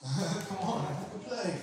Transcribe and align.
Come 0.48 0.58
on, 0.58 0.86
have 0.86 1.14
a 1.14 1.18
play. 1.28 1.54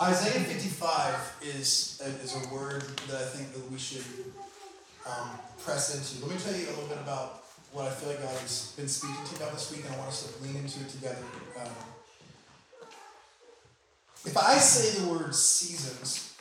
Isaiah 0.00 0.40
55 0.40 1.36
is 1.42 2.02
a, 2.04 2.08
is 2.24 2.34
a 2.34 2.54
word 2.54 2.82
that 3.08 3.22
I 3.22 3.24
think 3.26 3.52
that 3.52 3.70
we 3.70 3.78
should 3.78 4.04
um, 5.06 5.30
press 5.62 5.94
into. 5.94 6.26
Let 6.26 6.34
me 6.34 6.40
tell 6.42 6.58
you 6.58 6.66
a 6.66 6.74
little 6.74 6.88
bit 6.88 6.98
about 6.98 7.44
what 7.72 7.86
I 7.86 7.90
feel 7.90 8.08
like 8.08 8.22
God 8.22 8.36
has 8.40 8.74
been 8.76 8.88
speaking 8.88 9.24
to 9.26 9.36
about 9.36 9.52
this 9.52 9.70
week, 9.70 9.84
and 9.84 9.94
I 9.94 9.98
want 9.98 10.08
us 10.08 10.32
to 10.32 10.42
lean 10.42 10.56
into 10.56 10.80
it 10.80 10.88
together. 10.88 11.22
Um, 11.56 11.70
if 14.24 14.36
I 14.36 14.54
say 14.54 15.00
the 15.00 15.08
word 15.08 15.32
seasons, 15.34 16.34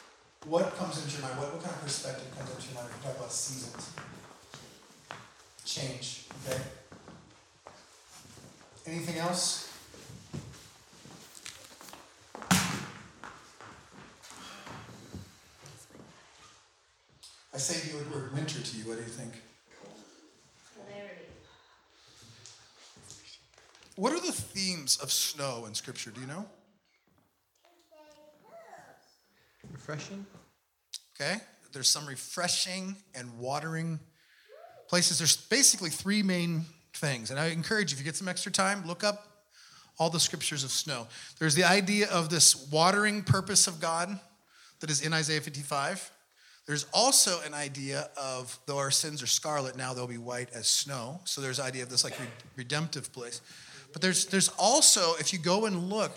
what 0.47 0.75
comes 0.78 1.04
into 1.04 1.18
your 1.18 1.28
mind? 1.28 1.39
What, 1.39 1.54
what 1.54 1.64
kind 1.64 1.75
of 1.75 1.82
perspective 1.82 2.28
comes 2.37 2.50
into 2.51 2.68
your 2.68 2.75
mind 2.75 2.88
when 2.89 3.00
we 3.00 3.05
talk 3.05 3.18
about 3.18 3.32
seasons? 3.32 3.92
Change, 5.65 6.25
okay? 6.47 6.61
Anything 8.86 9.18
else? 9.18 9.74
I 17.54 17.60
say 17.60 17.89
the 17.89 18.16
word 18.16 18.33
winter 18.33 18.61
to 18.61 18.77
you. 18.77 18.83
What 18.86 18.97
do 18.97 19.04
you 19.04 19.10
think? 19.10 19.33
What 23.96 24.14
are 24.14 24.19
the 24.19 24.32
themes 24.32 24.97
of 25.02 25.11
snow 25.11 25.66
in 25.66 25.74
Scripture? 25.74 26.11
Do 26.11 26.21
you 26.21 26.27
know? 26.27 26.46
Refreshing? 29.77 30.25
Okay? 31.15 31.37
There's 31.71 31.89
some 31.89 32.05
refreshing 32.05 32.95
and 33.13 33.38
watering 33.39 33.99
places. 34.89 35.19
There's 35.19 35.38
basically 35.38 35.89
three 35.89 36.23
main 36.23 36.65
things. 36.93 37.29
And 37.29 37.39
I 37.39 37.47
encourage 37.47 37.91
you, 37.91 37.95
if 37.95 37.99
you 37.99 38.05
get 38.05 38.15
some 38.15 38.27
extra 38.27 38.52
time, 38.52 38.85
look 38.87 39.03
up 39.03 39.27
all 39.99 40.09
the 40.09 40.19
scriptures 40.19 40.63
of 40.63 40.71
snow. 40.71 41.07
There's 41.39 41.55
the 41.55 41.63
idea 41.63 42.09
of 42.09 42.29
this 42.29 42.69
watering 42.71 43.23
purpose 43.23 43.67
of 43.67 43.79
God 43.79 44.19
that 44.79 44.89
is 44.89 45.02
in 45.02 45.13
Isaiah 45.13 45.41
55. 45.41 46.11
There's 46.65 46.85
also 46.93 47.39
an 47.45 47.53
idea 47.53 48.09
of 48.17 48.57
though 48.65 48.77
our 48.77 48.91
sins 48.91 49.23
are 49.23 49.27
scarlet, 49.27 49.77
now 49.77 49.93
they'll 49.93 50.07
be 50.07 50.17
white 50.17 50.49
as 50.53 50.67
snow. 50.67 51.21
So 51.23 51.39
there's 51.41 51.59
idea 51.59 51.83
of 51.83 51.89
this 51.89 52.03
like 52.03 52.13
redemptive 52.55 53.11
place. 53.13 53.41
But 53.93 54.02
there's 54.02 54.25
there's 54.25 54.49
also, 54.59 55.13
if 55.19 55.31
you 55.31 55.39
go 55.39 55.65
and 55.65 55.89
look, 55.89 56.11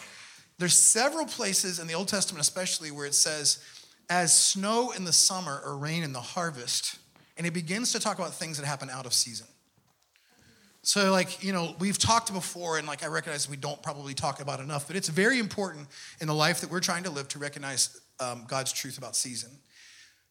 there's 0.60 0.74
several 0.74 1.24
places 1.24 1.78
in 1.78 1.86
the 1.86 1.94
Old 1.94 2.08
Testament, 2.08 2.42
especially, 2.42 2.90
where 2.90 3.06
it 3.06 3.14
says, 3.14 3.64
as 4.10 4.36
snow 4.36 4.90
in 4.90 5.06
the 5.06 5.12
summer 5.12 5.62
or 5.64 5.78
rain 5.78 6.02
in 6.02 6.12
the 6.12 6.20
harvest, 6.20 6.98
and 7.38 7.46
it 7.46 7.54
begins 7.54 7.92
to 7.92 7.98
talk 7.98 8.18
about 8.18 8.34
things 8.34 8.58
that 8.58 8.66
happen 8.66 8.90
out 8.90 9.06
of 9.06 9.14
season. 9.14 9.46
So, 10.82 11.12
like, 11.12 11.42
you 11.42 11.54
know, 11.54 11.74
we've 11.78 11.96
talked 11.96 12.30
before, 12.30 12.76
and 12.76 12.86
like 12.86 13.02
I 13.02 13.06
recognize 13.06 13.48
we 13.48 13.56
don't 13.56 13.82
probably 13.82 14.12
talk 14.12 14.42
about 14.42 14.60
enough, 14.60 14.86
but 14.86 14.96
it's 14.96 15.08
very 15.08 15.38
important 15.38 15.88
in 16.20 16.26
the 16.26 16.34
life 16.34 16.60
that 16.60 16.70
we're 16.70 16.80
trying 16.80 17.04
to 17.04 17.10
live 17.10 17.28
to 17.28 17.38
recognize 17.38 17.98
um, 18.18 18.44
God's 18.46 18.70
truth 18.70 18.98
about 18.98 19.16
season. 19.16 19.50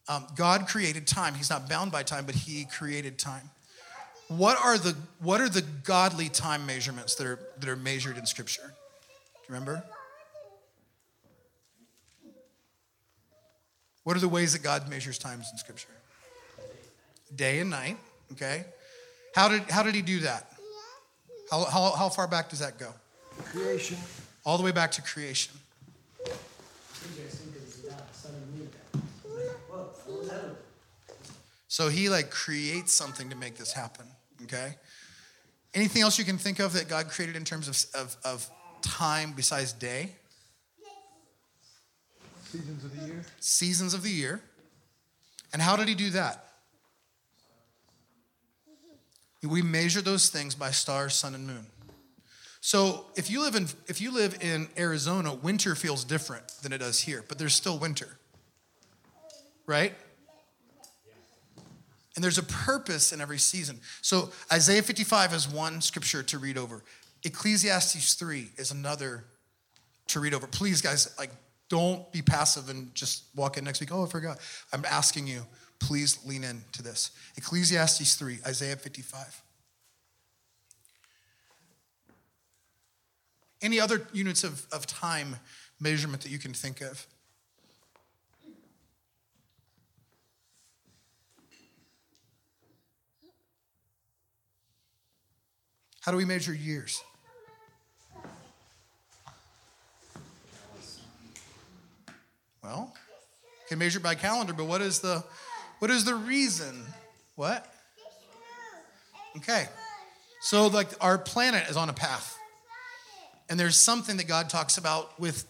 Um, 0.08 0.28
God 0.36 0.68
created 0.68 1.08
time. 1.08 1.34
He's 1.34 1.50
not 1.50 1.68
bound 1.68 1.90
by 1.90 2.04
time, 2.04 2.24
but 2.24 2.36
He 2.36 2.66
created 2.66 3.18
time. 3.18 3.50
What 4.28 4.64
are 4.64 4.78
the 4.78 4.96
what 5.18 5.40
are 5.40 5.48
the 5.48 5.62
godly 5.82 6.28
time 6.28 6.66
measurements 6.66 7.16
that 7.16 7.26
are 7.26 7.40
that 7.58 7.68
are 7.68 7.74
measured 7.74 8.16
in 8.16 8.26
Scripture? 8.26 8.62
Do 8.62 9.40
you 9.48 9.54
remember? 9.54 9.82
What 14.04 14.16
are 14.16 14.20
the 14.20 14.28
ways 14.28 14.52
that 14.54 14.62
God 14.62 14.88
measures 14.88 15.18
times 15.18 15.48
in 15.52 15.58
Scripture? 15.58 15.88
Day 17.34 17.60
and 17.60 17.70
night. 17.70 17.96
Okay. 18.32 18.64
How 19.34 19.48
did 19.48 19.62
how 19.70 19.82
did 19.82 19.94
He 19.94 20.02
do 20.02 20.20
that? 20.20 20.52
How 21.50 21.64
how, 21.64 21.92
how 21.92 22.08
far 22.08 22.26
back 22.26 22.48
does 22.48 22.60
that 22.60 22.78
go? 22.78 22.92
Creation. 23.44 23.96
All 24.44 24.56
the 24.56 24.64
way 24.64 24.72
back 24.72 24.90
to 24.92 25.02
creation. 25.02 25.54
So 31.70 31.88
he 31.88 32.08
like 32.08 32.30
creates 32.30 32.92
something 32.92 33.30
to 33.30 33.36
make 33.36 33.56
this 33.56 33.72
happen. 33.72 34.04
Okay. 34.42 34.74
Anything 35.72 36.02
else 36.02 36.18
you 36.18 36.24
can 36.24 36.36
think 36.36 36.58
of 36.58 36.72
that 36.72 36.88
God 36.88 37.08
created 37.08 37.36
in 37.36 37.44
terms 37.44 37.68
of, 37.68 38.02
of, 38.02 38.16
of 38.24 38.50
time 38.82 39.32
besides 39.36 39.72
day? 39.72 40.16
Seasons 42.50 42.84
of 42.84 42.98
the 42.98 43.06
year. 43.06 43.24
Seasons 43.38 43.94
of 43.94 44.02
the 44.02 44.10
year. 44.10 44.40
And 45.52 45.62
how 45.62 45.76
did 45.76 45.88
he 45.88 45.94
do 45.94 46.10
that? 46.10 46.44
We 49.42 49.62
measure 49.62 50.02
those 50.02 50.28
things 50.28 50.54
by 50.54 50.70
stars, 50.70 51.14
sun, 51.14 51.34
and 51.34 51.46
moon. 51.46 51.66
So 52.60 53.06
if 53.16 53.30
you 53.30 53.40
live 53.40 53.54
in 53.54 53.68
if 53.86 54.00
you 54.00 54.12
live 54.12 54.36
in 54.42 54.68
Arizona, 54.76 55.32
winter 55.32 55.74
feels 55.74 56.04
different 56.04 56.46
than 56.62 56.72
it 56.72 56.78
does 56.78 57.00
here, 57.00 57.24
but 57.26 57.38
there's 57.38 57.54
still 57.54 57.78
winter. 57.78 58.18
Right? 59.66 59.94
And 62.16 62.24
there's 62.24 62.38
a 62.38 62.42
purpose 62.42 63.12
in 63.12 63.20
every 63.20 63.38
season. 63.38 63.80
So 64.02 64.30
Isaiah 64.52 64.82
55 64.82 65.32
is 65.32 65.48
one 65.48 65.80
scripture 65.80 66.22
to 66.24 66.38
read 66.38 66.58
over. 66.58 66.82
Ecclesiastes 67.22 68.14
3 68.14 68.50
is 68.56 68.72
another 68.72 69.24
to 70.08 70.20
read 70.20 70.34
over. 70.34 70.46
Please, 70.46 70.82
guys, 70.82 71.14
like 71.18 71.30
don't 71.70 72.10
be 72.12 72.20
passive 72.20 72.68
and 72.68 72.94
just 72.94 73.24
walk 73.34 73.56
in 73.56 73.64
next 73.64 73.80
week. 73.80 73.90
Oh, 73.92 74.04
I 74.04 74.08
forgot. 74.08 74.38
I'm 74.72 74.84
asking 74.84 75.26
you, 75.28 75.46
please 75.78 76.18
lean 76.26 76.44
in 76.44 76.62
to 76.72 76.82
this. 76.82 77.12
Ecclesiastes 77.36 78.16
3, 78.16 78.40
Isaiah 78.46 78.76
55. 78.76 79.42
Any 83.62 83.80
other 83.80 84.06
units 84.12 84.42
of, 84.44 84.66
of 84.72 84.86
time 84.86 85.36
measurement 85.78 86.22
that 86.24 86.30
you 86.30 86.38
can 86.38 86.52
think 86.52 86.80
of? 86.80 87.06
How 96.00 96.10
do 96.10 96.16
we 96.16 96.24
measure 96.24 96.54
years? 96.54 97.02
Well, 102.70 102.94
can 103.68 103.80
measure 103.80 103.98
by 103.98 104.14
calendar, 104.14 104.52
but 104.52 104.66
what 104.66 104.80
is 104.80 105.00
the 105.00 105.24
what 105.80 105.90
is 105.90 106.04
the 106.04 106.14
reason? 106.14 106.84
What? 107.34 107.66
Okay. 109.38 109.66
So 110.40 110.68
like 110.68 110.86
our 111.00 111.18
planet 111.18 111.68
is 111.68 111.76
on 111.76 111.88
a 111.88 111.92
path. 111.92 112.38
And 113.48 113.58
there's 113.58 113.76
something 113.76 114.18
that 114.18 114.28
God 114.28 114.48
talks 114.48 114.78
about 114.78 115.18
with 115.18 115.44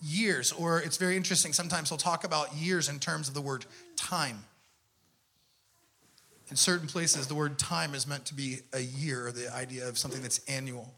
years, 0.00 0.52
or 0.52 0.80
it's 0.80 0.98
very 0.98 1.16
interesting. 1.16 1.52
Sometimes 1.52 1.88
he'll 1.88 1.98
talk 1.98 2.22
about 2.22 2.54
years 2.54 2.88
in 2.88 3.00
terms 3.00 3.26
of 3.26 3.34
the 3.34 3.40
word 3.40 3.66
time. 3.96 4.44
In 6.48 6.54
certain 6.54 6.86
places, 6.86 7.26
the 7.26 7.34
word 7.34 7.58
time 7.58 7.92
is 7.92 8.06
meant 8.06 8.26
to 8.26 8.34
be 8.34 8.58
a 8.72 8.78
year, 8.80 9.32
the 9.32 9.52
idea 9.52 9.88
of 9.88 9.98
something 9.98 10.22
that's 10.22 10.38
annual. 10.46 10.94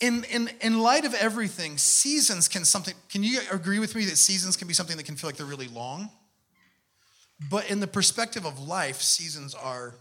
In, 0.00 0.24
in, 0.24 0.50
in 0.60 0.80
light 0.80 1.04
of 1.04 1.14
everything, 1.14 1.76
seasons 1.76 2.48
can 2.48 2.64
something, 2.64 2.94
can 3.10 3.22
you 3.22 3.40
agree 3.52 3.78
with 3.78 3.94
me 3.94 4.06
that 4.06 4.16
seasons 4.16 4.56
can 4.56 4.66
be 4.66 4.74
something 4.74 4.96
that 4.96 5.04
can 5.04 5.16
feel 5.16 5.28
like 5.28 5.36
they're 5.36 5.46
really 5.46 5.68
long? 5.68 6.10
But 7.50 7.70
in 7.70 7.80
the 7.80 7.86
perspective 7.86 8.44
of 8.44 8.58
life, 8.58 9.00
seasons 9.00 9.54
are 9.54 9.94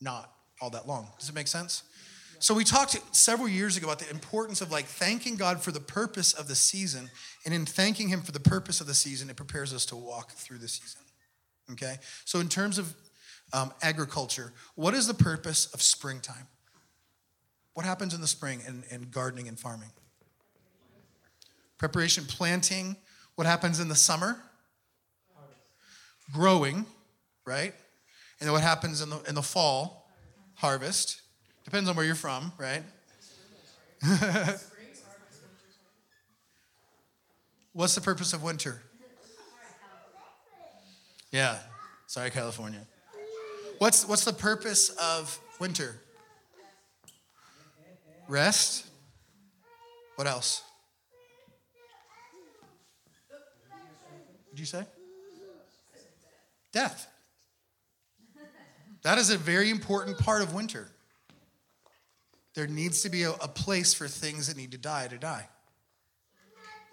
not 0.00 0.30
all 0.60 0.70
that 0.70 0.86
long. 0.86 1.08
Does 1.18 1.28
it 1.28 1.34
make 1.34 1.48
sense? 1.48 1.82
So 2.38 2.54
we 2.54 2.64
talked 2.64 2.98
several 3.14 3.48
years 3.48 3.76
ago 3.76 3.86
about 3.86 4.00
the 4.00 4.10
importance 4.10 4.60
of 4.60 4.72
like 4.72 4.86
thanking 4.86 5.36
God 5.36 5.62
for 5.62 5.70
the 5.70 5.80
purpose 5.80 6.32
of 6.32 6.48
the 6.48 6.56
season, 6.56 7.08
and 7.44 7.54
in 7.54 7.64
thanking 7.64 8.08
Him 8.08 8.20
for 8.20 8.32
the 8.32 8.40
purpose 8.40 8.80
of 8.80 8.88
the 8.88 8.94
season, 8.94 9.30
it 9.30 9.36
prepares 9.36 9.72
us 9.72 9.86
to 9.86 9.96
walk 9.96 10.32
through 10.32 10.58
the 10.58 10.66
season. 10.66 11.02
Okay? 11.70 11.96
So, 12.24 12.40
in 12.40 12.48
terms 12.48 12.78
of 12.78 12.94
um, 13.52 13.72
agriculture, 13.80 14.52
what 14.74 14.92
is 14.92 15.06
the 15.06 15.14
purpose 15.14 15.66
of 15.72 15.80
springtime? 15.80 16.48
What 17.74 17.86
happens 17.86 18.14
in 18.14 18.20
the 18.20 18.26
spring 18.26 18.60
in, 18.66 18.84
in 18.90 19.08
gardening 19.10 19.48
and 19.48 19.58
farming? 19.58 19.90
Preparation, 21.78 22.24
planting. 22.24 22.96
What 23.34 23.46
happens 23.46 23.80
in 23.80 23.88
the 23.88 23.94
summer? 23.94 24.36
Growing, 26.32 26.86
right? 27.44 27.74
And 28.38 28.46
then 28.46 28.52
what 28.52 28.62
happens 28.62 29.00
in 29.00 29.10
the, 29.10 29.20
in 29.28 29.34
the 29.34 29.42
fall? 29.42 30.08
Harvest. 30.54 31.20
Depends 31.64 31.88
on 31.88 31.96
where 31.96 32.04
you're 32.04 32.14
from, 32.14 32.52
right? 32.58 32.82
What's 37.72 37.94
the 37.94 38.00
purpose 38.00 38.32
of 38.32 38.42
winter? 38.42 38.82
Yeah. 41.30 41.58
Sorry, 42.06 42.30
California. 42.30 42.86
What's 43.78 44.06
what's 44.06 44.24
the 44.24 44.34
purpose 44.34 44.90
of 44.90 45.40
winter? 45.58 46.00
Rest. 48.28 48.86
What 50.16 50.26
else? 50.26 50.62
Did 54.50 54.60
you 54.60 54.66
say? 54.66 54.84
Death. 56.72 57.08
That 59.02 59.18
is 59.18 59.30
a 59.30 59.36
very 59.36 59.70
important 59.70 60.18
part 60.18 60.42
of 60.42 60.54
winter. 60.54 60.88
There 62.54 62.66
needs 62.66 63.02
to 63.02 63.08
be 63.08 63.22
a, 63.22 63.30
a 63.32 63.48
place 63.48 63.94
for 63.94 64.06
things 64.06 64.46
that 64.48 64.56
need 64.56 64.72
to 64.72 64.78
die 64.78 65.08
to 65.08 65.18
die. 65.18 65.48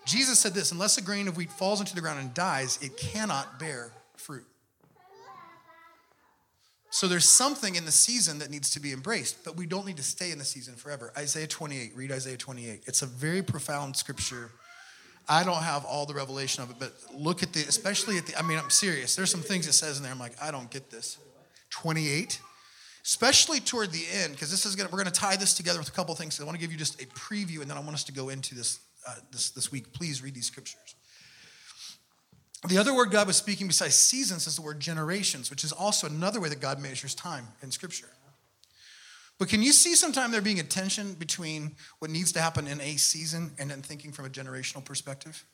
Jesus 0.05 0.39
said 0.39 0.53
this 0.53 0.71
unless 0.71 0.97
a 0.97 1.01
grain 1.01 1.27
of 1.27 1.37
wheat 1.37 1.51
falls 1.51 1.79
into 1.79 1.93
the 1.93 2.01
ground 2.01 2.19
and 2.19 2.33
dies, 2.33 2.79
it 2.81 2.97
cannot 2.97 3.59
bear 3.59 3.91
fruit. 4.15 4.45
So 6.91 7.07
there's 7.07 7.29
something 7.29 7.75
in 7.75 7.85
the 7.85 7.91
season 7.91 8.39
that 8.39 8.49
needs 8.49 8.71
to 8.71 8.79
be 8.79 8.91
embraced, 8.91 9.43
but 9.45 9.55
we 9.55 9.67
don't 9.67 9.85
need 9.85 9.97
to 9.97 10.03
stay 10.03 10.31
in 10.31 10.39
the 10.39 10.45
season 10.45 10.75
forever. 10.75 11.13
Isaiah 11.15 11.47
28, 11.47 11.91
read 11.95 12.11
Isaiah 12.11 12.37
28. 12.37 12.83
It's 12.87 13.03
a 13.03 13.05
very 13.05 13.43
profound 13.43 13.95
scripture. 13.95 14.49
I 15.27 15.43
don't 15.43 15.61
have 15.61 15.85
all 15.85 16.07
the 16.07 16.15
revelation 16.15 16.63
of 16.63 16.71
it, 16.71 16.77
but 16.79 16.93
look 17.13 17.43
at 17.43 17.53
the, 17.53 17.61
especially 17.61 18.17
at 18.17 18.25
the, 18.25 18.37
I 18.37 18.41
mean, 18.41 18.57
I'm 18.57 18.71
serious. 18.71 19.15
There's 19.15 19.29
some 19.29 19.41
things 19.41 19.67
it 19.67 19.73
says 19.73 19.97
in 19.97 20.03
there, 20.03 20.11
I'm 20.11 20.19
like, 20.19 20.41
I 20.41 20.49
don't 20.49 20.71
get 20.71 20.89
this. 20.89 21.19
28, 21.69 22.41
especially 23.05 23.59
toward 23.59 23.91
the 23.91 24.05
end, 24.11 24.33
because 24.33 24.49
this 24.49 24.65
is 24.65 24.75
gonna, 24.75 24.89
we're 24.91 24.97
gonna 24.97 25.11
tie 25.11 25.35
this 25.35 25.53
together 25.53 25.77
with 25.77 25.89
a 25.89 25.91
couple 25.91 26.15
things. 26.15 26.33
So 26.33 26.43
I 26.43 26.47
wanna 26.47 26.57
give 26.57 26.71
you 26.71 26.77
just 26.79 26.99
a 26.99 27.05
preview, 27.05 27.61
and 27.61 27.69
then 27.69 27.77
I 27.77 27.81
want 27.81 27.93
us 27.93 28.03
to 28.05 28.11
go 28.11 28.29
into 28.29 28.55
this, 28.55 28.79
uh, 29.07 29.13
this, 29.31 29.51
this 29.51 29.71
week. 29.71 29.93
Please 29.93 30.23
read 30.23 30.33
these 30.33 30.47
scriptures. 30.47 30.95
The 32.67 32.77
other 32.77 32.93
word 32.93 33.11
God 33.11 33.25
was 33.25 33.37
speaking 33.37 33.67
besides 33.67 33.95
seasons 33.95 34.45
is 34.45 34.57
the 34.57 34.61
word 34.61 34.79
generations, 34.79 35.49
which 35.49 35.63
is 35.63 35.71
also 35.71 36.07
another 36.07 36.41
way 36.41 36.49
that 36.49 36.59
God 36.59 36.79
measures 36.79 37.15
time 37.15 37.47
in 37.63 37.71
Scripture. 37.71 38.09
But 39.37 39.47
can 39.47 39.63
you 39.63 39.71
see 39.71 39.95
sometime 39.95 40.31
there 40.31 40.41
being 40.41 40.59
a 40.59 40.63
tension 40.63 41.13
between 41.13 41.77
what 41.99 42.11
needs 42.11 42.33
to 42.33 42.41
happen 42.41 42.67
in 42.67 42.81
a 42.81 42.97
season 42.97 43.51
and 43.57 43.71
then 43.71 43.81
thinking 43.81 44.11
from 44.11 44.25
a 44.25 44.29
generational 44.29 44.83
perspective? 44.83 45.45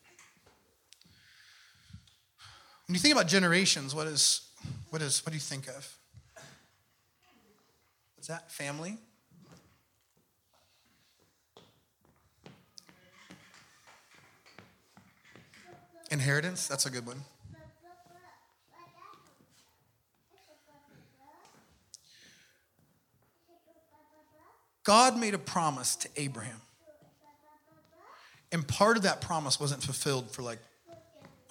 When 2.88 2.96
you 2.96 3.00
think 3.00 3.14
about 3.14 3.28
generations, 3.28 3.94
what 3.94 4.08
is 4.08 4.42
what 4.90 5.04
is 5.04 5.24
what 5.24 5.32
do 5.32 5.36
you 5.36 5.42
think 5.42 5.68
of? 5.68 5.98
What's 8.16 8.28
that? 8.28 8.52
Family? 8.52 8.98
Inheritance, 16.16 16.66
that's 16.66 16.86
a 16.86 16.90
good 16.90 17.06
one. 17.06 17.18
God 24.86 25.20
made 25.20 25.34
a 25.34 25.38
promise 25.38 25.98
to 25.98 26.10
Abraham. 26.16 26.62
And 28.54 28.66
part 28.66 28.96
of 28.96 29.04
that 29.04 29.20
promise 29.20 29.60
wasn't 29.60 29.84
fulfilled 29.84 30.32
for 30.32 30.42
like 30.42 30.60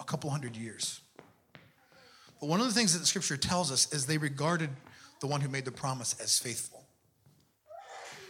a 0.00 0.04
couple 0.04 0.30
hundred 0.30 0.56
years. 0.56 1.02
But 2.40 2.48
one 2.48 2.60
of 2.60 2.66
the 2.66 2.72
things 2.72 2.94
that 2.94 3.00
the 3.00 3.06
scripture 3.06 3.36
tells 3.36 3.70
us 3.70 3.92
is 3.92 4.06
they 4.06 4.16
regarded 4.16 4.70
the 5.20 5.26
one 5.26 5.42
who 5.42 5.50
made 5.50 5.66
the 5.66 5.72
promise 5.72 6.18
as 6.22 6.38
faithful. 6.38 6.86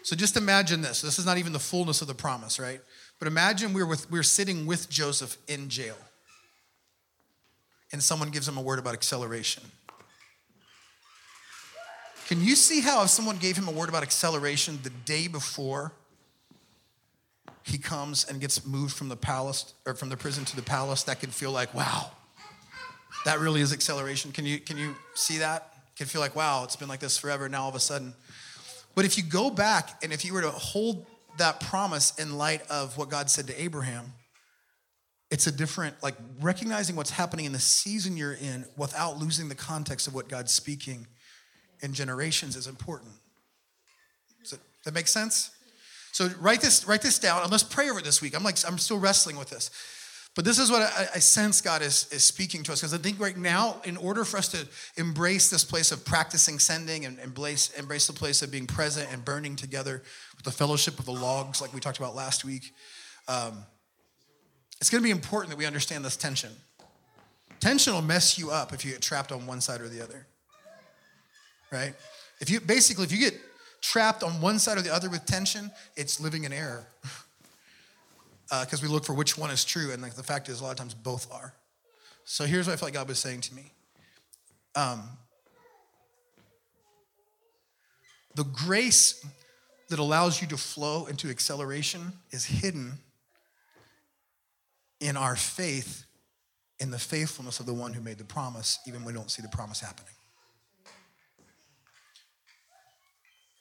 So 0.03 0.17
just 0.17 0.37
imagine 0.37 0.83
this. 0.83 1.01
This 1.01 1.21
is 1.21 1.27
not 1.27 1.39
even 1.39 1.53
the 1.53 1.61
fullness 1.61 2.03
of 2.03 2.09
the 2.09 2.15
promise, 2.15 2.59
right? 2.59 2.81
But 3.21 3.29
imagine 3.29 3.73
we're, 3.73 3.87
with, 3.87 4.11
we're 4.11 4.25
sitting 4.25 4.67
with 4.67 4.91
Joseph 4.91 5.37
in 5.47 5.69
jail 5.69 5.95
and 7.95 8.03
someone 8.03 8.31
gives 8.31 8.49
him 8.49 8.57
a 8.57 8.61
word 8.61 8.81
about 8.81 8.93
acceleration. 8.93 9.63
Can 12.27 12.43
you 12.43 12.57
see 12.57 12.81
how 12.81 13.05
if 13.05 13.11
someone 13.11 13.37
gave 13.37 13.57
him 13.57 13.69
a 13.69 13.71
word 13.71 13.89
about 13.89 14.03
acceleration 14.03 14.81
the 14.83 14.91
day 14.91 15.29
before 15.29 15.93
he 17.63 17.79
comes 17.79 18.29
and 18.29 18.41
gets 18.41 18.67
moved 18.67 18.97
from 18.97 19.11
the 19.11 19.17
palace 19.17 19.75
or 19.87 19.95
from 19.95 20.09
the 20.09 20.17
prison 20.17 20.45
to 20.45 20.57
the 20.57 20.63
palace, 20.63 21.05
that 21.05 21.21
could 21.21 21.33
feel 21.33 21.53
like, 21.53 21.73
wow, 21.73 22.11
that 23.27 23.39
really 23.39 23.61
is 23.61 23.73
acceleration. 23.73 24.33
Can 24.33 24.45
you 24.45 24.59
can 24.59 24.77
you 24.77 24.97
see 25.15 25.39
that? 25.39 25.73
Can 25.95 26.09
feel 26.09 26.21
like, 26.21 26.35
wow, 26.35 26.65
it's 26.65 26.75
been 26.75 26.89
like 26.89 26.99
this 26.99 27.17
forever. 27.17 27.49
Now 27.49 27.63
all 27.63 27.69
of 27.69 27.77
a 27.77 27.81
sudden. 27.81 28.13
But 28.97 29.05
if 29.05 29.17
you 29.17 29.23
go 29.23 29.51
back 29.51 30.03
and 30.03 30.13
if 30.13 30.25
you 30.25 30.35
were 30.35 30.43
to 30.43 30.51
hold 30.51 31.07
that 31.39 31.61
promise 31.61 32.13
in 32.19 32.39
light 32.39 32.69
of 32.69 32.99
what 32.99 33.09
God 33.09 33.31
said 33.31 33.47
to 33.47 33.63
Abraham, 33.63 34.15
it's 35.35 35.49
a 35.49 35.53
different, 35.53 36.01
like 36.01 36.15
recognizing 36.41 36.95
what's 36.95 37.11
happening 37.11 37.45
in 37.45 37.51
the 37.51 37.59
season 37.59 38.17
you're 38.17 38.35
in 38.35 38.65
without 38.77 39.19
losing 39.19 39.49
the 39.49 39.55
context 39.57 40.07
of 40.07 40.15
what 40.15 40.29
God's 40.29 40.55
speaking 40.55 41.09
in 41.81 41.93
generations 41.93 42.55
is 42.55 42.69
important. 42.69 43.11
Does 44.43 44.53
that, 44.53 44.61
that 44.85 44.95
make 44.95 45.09
sense? 45.09 45.51
So 46.13 46.29
write 46.41 46.61
this, 46.61 46.87
write 46.87 47.03
this 47.03 47.19
down 47.19 47.43
and 47.43 47.51
let's 47.51 47.65
pray 47.65 47.91
over 47.91 48.01
this 48.01 48.23
week. 48.23 48.37
I'm 48.37 48.45
like, 48.45 48.59
I'm 48.65 48.79
still 48.79 49.01
wrestling 49.01 49.37
with 49.37 49.51
this. 49.51 49.73
But 50.37 50.45
this 50.45 50.61
is 50.61 50.71
what 50.71 50.83
I, 50.83 51.09
I 51.17 51.19
sense 51.19 51.61
God 51.61 51.83
is, 51.83 52.07
is 52.13 52.23
speaking 52.23 52.63
to 52.63 52.73
us 52.73 52.83
because 52.83 52.95
I 52.95 52.99
think 52.99 53.19
right 53.19 53.37
now, 53.37 53.81
in 53.83 53.97
order 53.97 54.25
for 54.25 54.37
us 54.37 54.47
to 54.51 54.69
embrace 54.97 55.51
this 55.51 55.65
place 55.65 55.91
of 55.91 56.05
practicing 56.05 56.61
sending 56.61 57.07
and 57.07 57.19
embrace, 57.19 57.71
embrace 57.77 58.07
the 58.07 58.13
place 58.13 58.41
of 58.41 58.53
being 58.53 58.69
present 58.69 59.13
and 59.13 59.25
burning 59.25 59.57
together 59.57 60.01
with 60.37 60.45
the 60.45 60.53
fellowship 60.53 61.01
of 61.01 61.07
the 61.07 61.13
logs, 61.13 61.61
like 61.61 61.75
we 61.75 61.81
talked 61.81 61.99
about 61.99 62.15
last 62.15 62.45
week, 62.45 62.73
um, 63.27 63.65
it's 64.81 64.91
going 64.91 65.03
to 65.03 65.07
be 65.07 65.11
important 65.11 65.51
that 65.51 65.57
we 65.57 65.67
understand 65.67 66.05
this 66.05 66.17
tension. 66.17 66.51
Tension 67.61 67.95
will 67.95 68.03
mess 68.03 68.39
you 68.39 68.51
up 68.51 68.73
if 68.73 68.85
you 68.85 68.93
get 68.93 69.01
trapped 69.01 69.33
on 69.33 69.47
one 69.47 69.61
side 69.61 69.81
or 69.81 69.89
the 69.89 70.03
other. 70.03 70.27
Right? 71.73 71.95
If 72.41 72.51
you 72.51 72.61
basically 72.61 73.05
if 73.05 73.13
you 73.13 73.19
get 73.19 73.35
trapped 73.81 74.23
on 74.23 74.41
one 74.41 74.59
side 74.59 74.79
or 74.79 74.83
the 74.83 74.93
other 74.93 75.11
with 75.11 75.25
tension, 75.27 75.71
it's 75.97 76.21
living 76.21 76.45
in 76.45 76.53
error. 76.53 76.87
Because 78.49 78.83
uh, 78.83 78.87
we 78.87 78.89
look 78.89 79.05
for 79.05 79.15
which 79.15 79.37
one 79.37 79.51
is 79.51 79.65
true, 79.65 79.93
and 79.93 80.03
like, 80.03 80.15
the 80.15 80.23
fact 80.23 80.49
is, 80.49 80.61
a 80.61 80.65
lot 80.65 80.71
of 80.71 80.77
times 80.77 80.95
both 80.95 81.33
are. 81.33 81.55
So 82.25 82.45
here's 82.45 82.67
what 82.67 82.73
I 82.73 82.77
felt 82.77 82.89
like 82.89 82.95
God 82.95 83.09
was 83.09 83.19
saying 83.19 83.43
to 83.43 83.55
me. 83.55 83.73
Um, 84.75 85.03
the 88.35 88.45
grace 88.45 89.25
that 89.91 89.99
allows 89.99 90.41
you 90.41 90.49
to 90.49 90.57
flow 90.57 91.07
into 91.07 91.29
acceleration 91.29 92.13
is 92.31 92.45
hidden 92.45 92.99
in 95.01 95.17
our 95.17 95.37
faith 95.37 96.05
in 96.81 96.91
the 96.91 96.99
faithfulness 96.99 97.61
of 97.61 97.67
the 97.67 97.75
one 97.75 97.93
who 97.93 98.01
made 98.01 98.19
the 98.19 98.25
promise, 98.25 98.79
even 98.87 99.05
when 99.05 99.15
we 99.15 99.19
don't 99.19 99.31
see 99.31 99.43
the 99.43 99.49
promise 99.49 99.81
happening. 99.81 100.13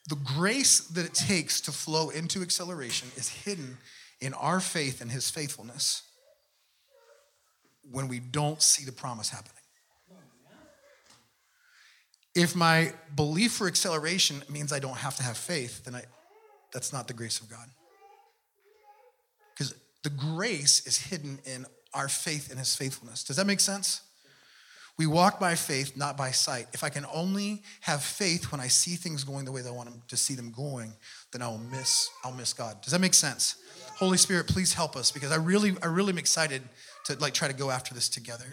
The 0.08 0.16
grace 0.16 0.80
that 0.80 1.06
it 1.06 1.14
takes 1.14 1.60
to 1.62 1.72
flow 1.72 2.10
into 2.10 2.42
acceleration 2.42 3.08
is 3.16 3.28
hidden 3.28 3.78
in 4.20 4.34
our 4.34 4.60
faith 4.60 5.00
and 5.00 5.10
his 5.10 5.30
faithfulness 5.30 6.02
when 7.90 8.08
we 8.08 8.18
don't 8.18 8.60
see 8.60 8.84
the 8.84 8.92
promise 8.92 9.30
happening. 9.30 9.52
If 12.34 12.56
my 12.56 12.92
belief 13.14 13.52
for 13.52 13.68
acceleration 13.68 14.42
means 14.48 14.72
I 14.72 14.80
don't 14.80 14.96
have 14.96 15.16
to 15.16 15.22
have 15.22 15.38
faith, 15.38 15.84
then 15.84 15.94
I, 15.94 16.02
that's 16.72 16.92
not 16.92 17.06
the 17.06 17.14
grace 17.14 17.40
of 17.40 17.48
God. 17.48 17.68
The 20.04 20.10
grace 20.10 20.86
is 20.86 20.98
hidden 20.98 21.40
in 21.44 21.66
our 21.94 22.08
faith 22.08 22.52
in 22.52 22.58
his 22.58 22.76
faithfulness. 22.76 23.24
Does 23.24 23.36
that 23.36 23.46
make 23.46 23.60
sense? 23.60 24.02
We 24.96 25.06
walk 25.06 25.40
by 25.40 25.56
faith, 25.56 25.96
not 25.96 26.16
by 26.16 26.30
sight. 26.30 26.66
If 26.72 26.84
I 26.84 26.88
can 26.88 27.04
only 27.12 27.62
have 27.80 28.02
faith 28.02 28.52
when 28.52 28.60
I 28.60 28.68
see 28.68 28.94
things 28.94 29.24
going 29.24 29.44
the 29.44 29.50
way 29.50 29.60
that 29.60 29.68
I 29.68 29.72
want 29.72 29.90
them 29.90 30.02
to 30.06 30.16
see 30.16 30.34
them 30.34 30.52
going, 30.52 30.92
then 31.32 31.42
I 31.42 31.48
will 31.48 31.58
miss, 31.58 32.10
I'll 32.22 32.32
miss 32.32 32.52
God. 32.52 32.80
Does 32.82 32.92
that 32.92 33.00
make 33.00 33.14
sense? 33.14 33.56
Holy 33.96 34.18
Spirit, 34.18 34.46
please 34.46 34.74
help 34.74 34.94
us 34.94 35.10
because 35.10 35.32
I 35.32 35.36
really, 35.36 35.74
I 35.82 35.86
really 35.86 36.10
am 36.10 36.18
excited 36.18 36.62
to 37.06 37.18
like 37.18 37.34
try 37.34 37.48
to 37.48 37.54
go 37.54 37.70
after 37.70 37.92
this 37.92 38.08
together. 38.08 38.46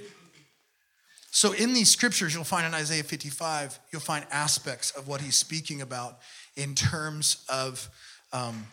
So 1.30 1.52
in 1.52 1.74
these 1.74 1.92
scriptures, 1.92 2.34
you'll 2.34 2.44
find 2.44 2.66
in 2.66 2.74
Isaiah 2.74 3.04
55, 3.04 3.80
you'll 3.92 4.02
find 4.02 4.26
aspects 4.32 4.92
of 4.92 5.08
what 5.08 5.22
he's 5.22 5.36
speaking 5.36 5.82
about 5.82 6.20
in 6.56 6.76
terms 6.76 7.46
of 7.50 7.88
um, 8.34 8.66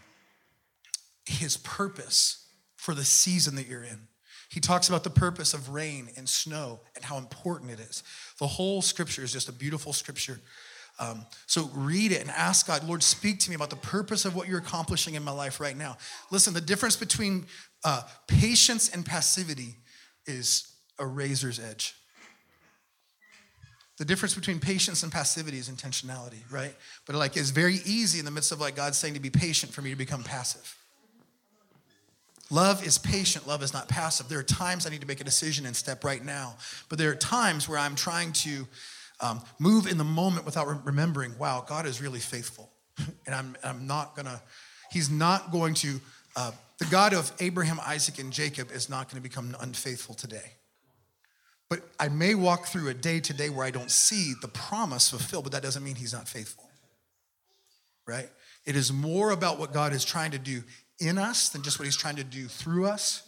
his 1.27 1.57
purpose 1.59 2.48
for 2.89 2.95
the 2.95 3.05
season 3.05 3.55
that 3.57 3.67
you're 3.67 3.85
in. 3.85 4.09
He 4.49 4.61
talks 4.61 4.89
about 4.89 5.05
the 5.05 5.11
purpose 5.11 5.53
of 5.53 5.69
rain 5.69 6.09
and 6.17 6.27
snow 6.27 6.81
and 6.97 7.05
how 7.05 7.19
important 7.19 7.71
it 7.71 7.81
is. 7.81 8.03
The 8.39 8.47
whole 8.47 8.81
scripture 8.81 9.23
is 9.23 9.31
just 9.31 9.47
a 9.47 9.53
beautiful 9.53 9.93
scripture. 9.93 10.41
Um, 10.99 11.27
so 11.47 11.69
read 11.75 12.13
it 12.13 12.23
and 12.23 12.31
ask 12.31 12.67
God, 12.67 12.85
Lord, 12.85 13.03
speak 13.03 13.41
to 13.41 13.51
me 13.51 13.57
about 13.57 13.69
the 13.69 13.77
purpose 13.77 14.25
of 14.25 14.35
what 14.35 14.49
you're 14.49 14.59
accomplishing 14.59 15.17
in 15.17 15.23
my 15.23 15.33
life 15.33 15.61
right 15.61 15.77
now. 15.77 15.99
Listen, 16.31 16.55
the 16.55 16.63
difference 16.63 16.97
between 16.97 17.45
uh, 17.85 18.01
patience 18.27 18.89
and 18.89 19.05
passivity 19.05 19.77
is 20.27 20.67
a 20.99 21.05
razor's 21.05 21.61
edge. 21.61 21.95
The 23.99 24.07
difference 24.07 24.35
between 24.35 24.61
patience 24.61 25.03
and 25.03 25.13
passivity 25.13 25.59
is 25.59 25.69
intentionality, 25.69 26.41
right? 26.51 26.75
But 27.05 27.17
like 27.17 27.37
it's 27.37 27.51
very 27.51 27.81
easy 27.85 28.19
in 28.19 28.25
the 28.25 28.31
midst 28.31 28.51
of 28.51 28.63
like 28.63 28.77
God 28.77 28.95
saying 28.95 29.13
to 29.13 29.21
be 29.21 29.29
patient 29.29 29.75
for 29.75 29.83
me 29.83 29.91
to 29.91 29.97
become 29.97 30.25
passive. 30.25 30.75
Love 32.51 32.87
is 32.87 32.97
patient, 32.97 33.47
love 33.47 33.63
is 33.63 33.75
not 33.75 33.89
passive. 33.89 34.29
There 34.29 34.39
are 34.39 34.45
times 34.45 34.87
I 34.87 34.91
need 34.91 35.03
to 35.03 35.07
make 35.07 35.21
a 35.21 35.25
decision 35.25 35.67
and 35.67 35.77
step 35.77 36.03
right 36.03 36.25
now, 36.25 36.57
but 36.89 36.99
there 36.99 37.11
are 37.11 37.15
times 37.15 37.69
where 37.69 37.79
I'm 37.79 37.95
trying 37.95 38.33
to 38.33 38.67
um, 39.21 39.43
move 39.59 39.87
in 39.87 39.99
the 39.99 40.05
moment 40.05 40.47
without 40.47 40.67
re- 40.67 40.79
remembering, 40.85 41.37
wow, 41.39 41.65
God 41.67 41.87
is 41.87 42.01
really 42.01 42.21
faithful. 42.21 42.71
and 43.27 43.35
I'm, 43.35 43.57
I'm 43.63 43.87
not 43.87 44.17
gonna, 44.17 44.41
He's 44.91 45.11
not 45.11 45.53
going 45.53 45.75
to, 45.75 46.01
uh, 46.37 46.53
the 46.79 46.87
God 46.87 47.13
of 47.13 47.31
Abraham, 47.41 47.81
Isaac, 47.85 48.19
and 48.19 48.33
Jacob 48.33 48.71
is 48.71 48.89
not 48.89 49.11
gonna 49.11 49.21
become 49.21 49.55
unfaithful 49.61 50.15
today. 50.15 50.53
But 51.69 51.81
I 52.01 52.09
may 52.09 52.35
walk 52.35 52.67
through 52.67 52.89
a 52.89 52.95
day 52.95 53.21
today 53.21 53.51
where 53.51 53.67
I 53.67 53.71
don't 53.71 53.91
see 53.91 54.33
the 54.41 54.49
promise 54.49 55.11
fulfilled, 55.11 55.45
but 55.45 55.53
that 55.53 55.63
doesn't 55.63 55.85
mean 55.85 55.97
he's 55.97 56.15
not 56.15 56.27
faithful. 56.27 56.65
Right? 58.07 58.31
It 58.65 58.75
is 58.75 58.91
more 58.91 59.33
about 59.33 59.59
what 59.59 59.75
God 59.75 59.93
is 59.93 60.03
trying 60.03 60.31
to 60.31 60.39
do 60.39 60.63
in 61.01 61.19
us 61.19 61.49
than 61.49 61.63
just 61.63 61.79
what 61.79 61.85
he's 61.85 61.97
trying 61.97 62.17
to 62.17 62.25
do 62.25 62.47
through 62.47 62.87
us. 62.87 63.23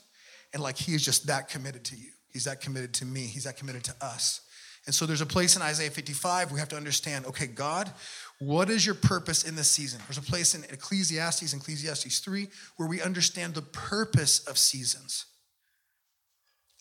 And 0.53 0.63
like 0.63 0.77
he 0.77 0.95
is 0.95 1.05
just 1.05 1.27
that 1.29 1.49
committed 1.49 1.85
to 1.85 1.97
you. 1.97 2.11
He's 2.29 2.45
that 2.45 2.61
committed 2.61 2.95
to 2.95 3.05
me. 3.05 3.23
He's 3.23 3.45
that 3.45 3.57
committed 3.57 3.85
to 3.85 3.95
us. 4.01 4.41
And 4.87 4.95
so 4.95 5.07
there's 5.07 5.21
a 5.21 5.27
place 5.27 5.57
in 5.57 5.63
Isaiah 5.63 5.91
55 5.91 6.51
we 6.51 6.59
have 6.59 6.69
to 6.71 6.77
understand 6.77 7.27
okay, 7.27 7.47
God, 7.47 7.93
what 8.39 8.71
is 8.71 8.85
your 8.85 8.95
purpose 8.95 9.45
in 9.45 9.55
this 9.55 9.71
season? 9.71 10.01
There's 10.09 10.19
a 10.19 10.23
place 10.23 10.55
in 10.55 10.65
Ecclesiastes, 10.65 11.53
Ecclesiastes 11.53 12.19
3, 12.21 12.49
where 12.77 12.89
we 12.89 13.03
understand 13.03 13.55
the 13.55 13.63
purpose 13.63 14.41
of 14.47 14.57
seasons 14.57 15.27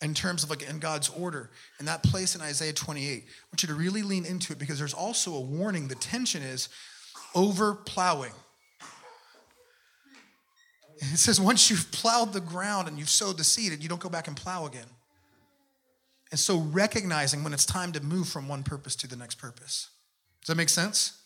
in 0.01 0.13
terms 0.13 0.43
of 0.43 0.49
like 0.49 0.67
in 0.67 0.79
God's 0.79 1.09
order. 1.09 1.51
And 1.77 1.87
that 1.87 2.03
place 2.03 2.35
in 2.35 2.41
Isaiah 2.41 2.73
28, 2.73 3.05
I 3.05 3.27
want 3.51 3.61
you 3.63 3.67
to 3.67 3.75
really 3.75 4.01
lean 4.01 4.25
into 4.25 4.53
it 4.53 4.59
because 4.59 4.79
there's 4.79 4.93
also 4.93 5.35
a 5.35 5.41
warning. 5.41 5.89
The 5.89 5.95
tension 5.95 6.41
is 6.41 6.69
over 7.35 7.75
plowing. 7.75 8.31
It 11.13 11.17
says 11.17 11.39
once 11.39 11.69
you've 11.69 11.91
plowed 11.91 12.33
the 12.33 12.41
ground 12.41 12.87
and 12.87 12.99
you've 12.99 13.09
sowed 13.09 13.37
the 13.37 13.43
seed, 13.43 13.71
and 13.71 13.81
you 13.81 13.87
don't 13.87 14.01
go 14.01 14.09
back 14.09 14.27
and 14.27 14.35
plow 14.35 14.65
again. 14.65 14.87
And 16.31 16.39
so 16.39 16.57
recognizing 16.57 17.43
when 17.43 17.53
it's 17.53 17.65
time 17.65 17.91
to 17.93 18.03
move 18.03 18.27
from 18.27 18.47
one 18.47 18.63
purpose 18.63 18.95
to 18.97 19.07
the 19.07 19.15
next 19.15 19.35
purpose. 19.35 19.89
Does 20.41 20.47
that 20.47 20.57
make 20.57 20.69
sense? 20.69 21.21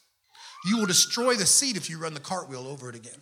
You 0.65 0.77
will 0.77 0.85
destroy 0.85 1.35
the 1.35 1.45
seed 1.45 1.75
if 1.75 1.89
you 1.89 1.97
run 1.97 2.13
the 2.13 2.19
cartwheel 2.19 2.67
over 2.67 2.89
it 2.89 2.95
again. 2.95 3.19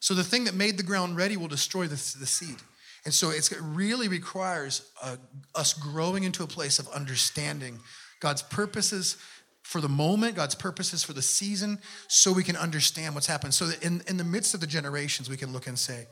So 0.00 0.14
the 0.14 0.24
thing 0.24 0.44
that 0.44 0.54
made 0.54 0.76
the 0.76 0.82
ground 0.82 1.16
ready 1.16 1.36
will 1.36 1.48
destroy 1.48 1.84
the, 1.84 1.94
the 2.18 2.26
seed. 2.26 2.56
And 3.04 3.14
so 3.14 3.30
it 3.30 3.50
really 3.60 4.08
requires 4.08 4.90
uh, 5.02 5.16
us 5.54 5.74
growing 5.74 6.24
into 6.24 6.42
a 6.42 6.46
place 6.46 6.78
of 6.78 6.88
understanding 6.88 7.78
God's 8.20 8.42
purposes 8.42 9.16
for 9.64 9.80
the 9.80 9.88
moment, 9.88 10.36
God's 10.36 10.54
purposes 10.54 11.02
for 11.02 11.14
the 11.14 11.22
season, 11.22 11.78
so 12.06 12.32
we 12.32 12.44
can 12.44 12.54
understand 12.54 13.14
what's 13.14 13.26
happened. 13.26 13.54
So 13.54 13.66
that 13.66 13.82
in, 13.82 14.02
in 14.06 14.18
the 14.18 14.24
midst 14.24 14.52
of 14.52 14.60
the 14.60 14.66
generations, 14.66 15.30
we 15.30 15.38
can 15.38 15.52
look 15.52 15.66
and 15.66 15.78
say, 15.78 16.06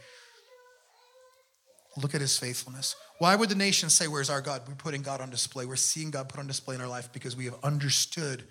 Look 1.98 2.14
at 2.14 2.22
his 2.22 2.38
faithfulness. 2.38 2.96
Why 3.18 3.36
would 3.36 3.50
the 3.50 3.54
nations 3.54 3.92
say, 3.92 4.08
Where's 4.08 4.30
our 4.30 4.40
God? 4.40 4.62
We're 4.66 4.74
putting 4.74 5.02
God 5.02 5.20
on 5.20 5.28
display. 5.28 5.66
We're 5.66 5.76
seeing 5.76 6.10
God 6.10 6.30
put 6.30 6.40
on 6.40 6.46
display 6.46 6.74
in 6.74 6.80
our 6.80 6.88
life 6.88 7.12
because 7.12 7.36
we 7.36 7.44
have 7.44 7.56
understood. 7.62 8.44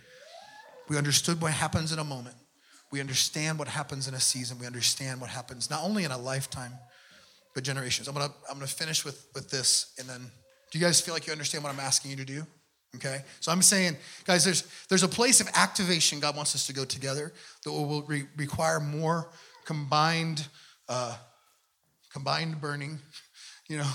We 0.88 0.98
understood 0.98 1.42
what 1.42 1.52
happens 1.52 1.92
in 1.92 1.98
a 1.98 2.04
moment. 2.04 2.36
We 2.92 3.00
understand 3.00 3.58
what 3.58 3.68
happens 3.68 4.08
in 4.08 4.14
a 4.14 4.20
season. 4.20 4.60
We 4.60 4.68
understand 4.68 5.20
what 5.20 5.32
happens 5.32 5.72
not 5.72 5.84
only 5.84 6.04
in 6.04 6.12
a 6.12 6.18
lifetime, 6.18 6.74
but 7.56 7.64
generations. 7.64 8.08
I'm 8.08 8.14
gonna 8.14 8.32
I'm 8.48 8.58
gonna 8.58 8.68
finish 8.68 9.04
with 9.04 9.26
with 9.34 9.50
this, 9.50 9.94
and 9.98 10.08
then 10.08 10.30
do 10.70 10.78
you 10.78 10.86
guys 10.86 11.02
feel 11.02 11.16
like 11.16 11.26
you 11.26 11.32
understand 11.32 11.64
what 11.64 11.74
I'm 11.74 11.80
asking 11.80 12.12
you 12.12 12.18
to 12.18 12.26
do? 12.26 12.46
Okay, 12.98 13.22
so 13.40 13.52
I'm 13.52 13.62
saying, 13.62 13.96
guys, 14.26 14.44
there's 14.44 14.68
there's 14.90 15.04
a 15.04 15.08
place 15.08 15.40
of 15.40 15.48
activation 15.56 16.20
God 16.20 16.36
wants 16.36 16.56
us 16.56 16.68
to 16.68 16.74
go 16.74 16.84
together 16.84 17.32
that 17.64 17.72
will 17.72 18.04
re- 18.04 18.28
require 18.36 18.82
more 18.82 19.30
combined 19.66 20.46
uh, 20.90 21.16
combined 22.14 22.60
burning. 22.62 23.00
You 23.68 23.78
know, 23.78 23.92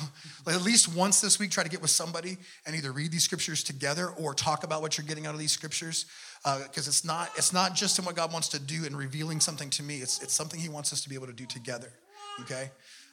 like 0.47 0.57
at 0.57 0.63
least 0.63 0.97
once 0.97 1.21
this 1.21 1.39
week, 1.39 1.51
try 1.51 1.63
to 1.63 1.69
get 1.69 1.83
with 1.83 1.91
somebody 1.91 2.39
and 2.65 2.75
either 2.75 2.93
read 2.93 3.13
these 3.13 3.25
scriptures 3.25 3.63
together 3.63 4.09
or 4.09 4.33
talk 4.33 4.65
about 4.65 4.81
what 4.81 4.97
you're 4.97 5.07
getting 5.07 5.27
out 5.27 5.35
of 5.35 5.39
these 5.39 5.53
scriptures, 5.53 6.07
because 6.43 6.89
uh, 6.89 6.89
it's 6.89 7.05
not 7.05 7.29
it's 7.37 7.53
not 7.53 7.75
just 7.75 7.99
in 7.99 8.07
what 8.07 8.17
God 8.17 8.33
wants 8.33 8.49
to 8.51 8.59
do 8.59 8.87
in 8.87 8.97
revealing 8.97 9.39
something 9.39 9.69
to 9.69 9.83
me. 9.83 9.99
It's 9.99 10.23
it's 10.23 10.33
something 10.33 10.59
He 10.59 10.71
wants 10.71 10.95
us 10.95 11.03
to 11.03 11.11
be 11.11 11.15
able 11.15 11.27
to 11.27 11.35
do 11.35 11.45
together. 11.45 11.93
Okay. 12.41 12.71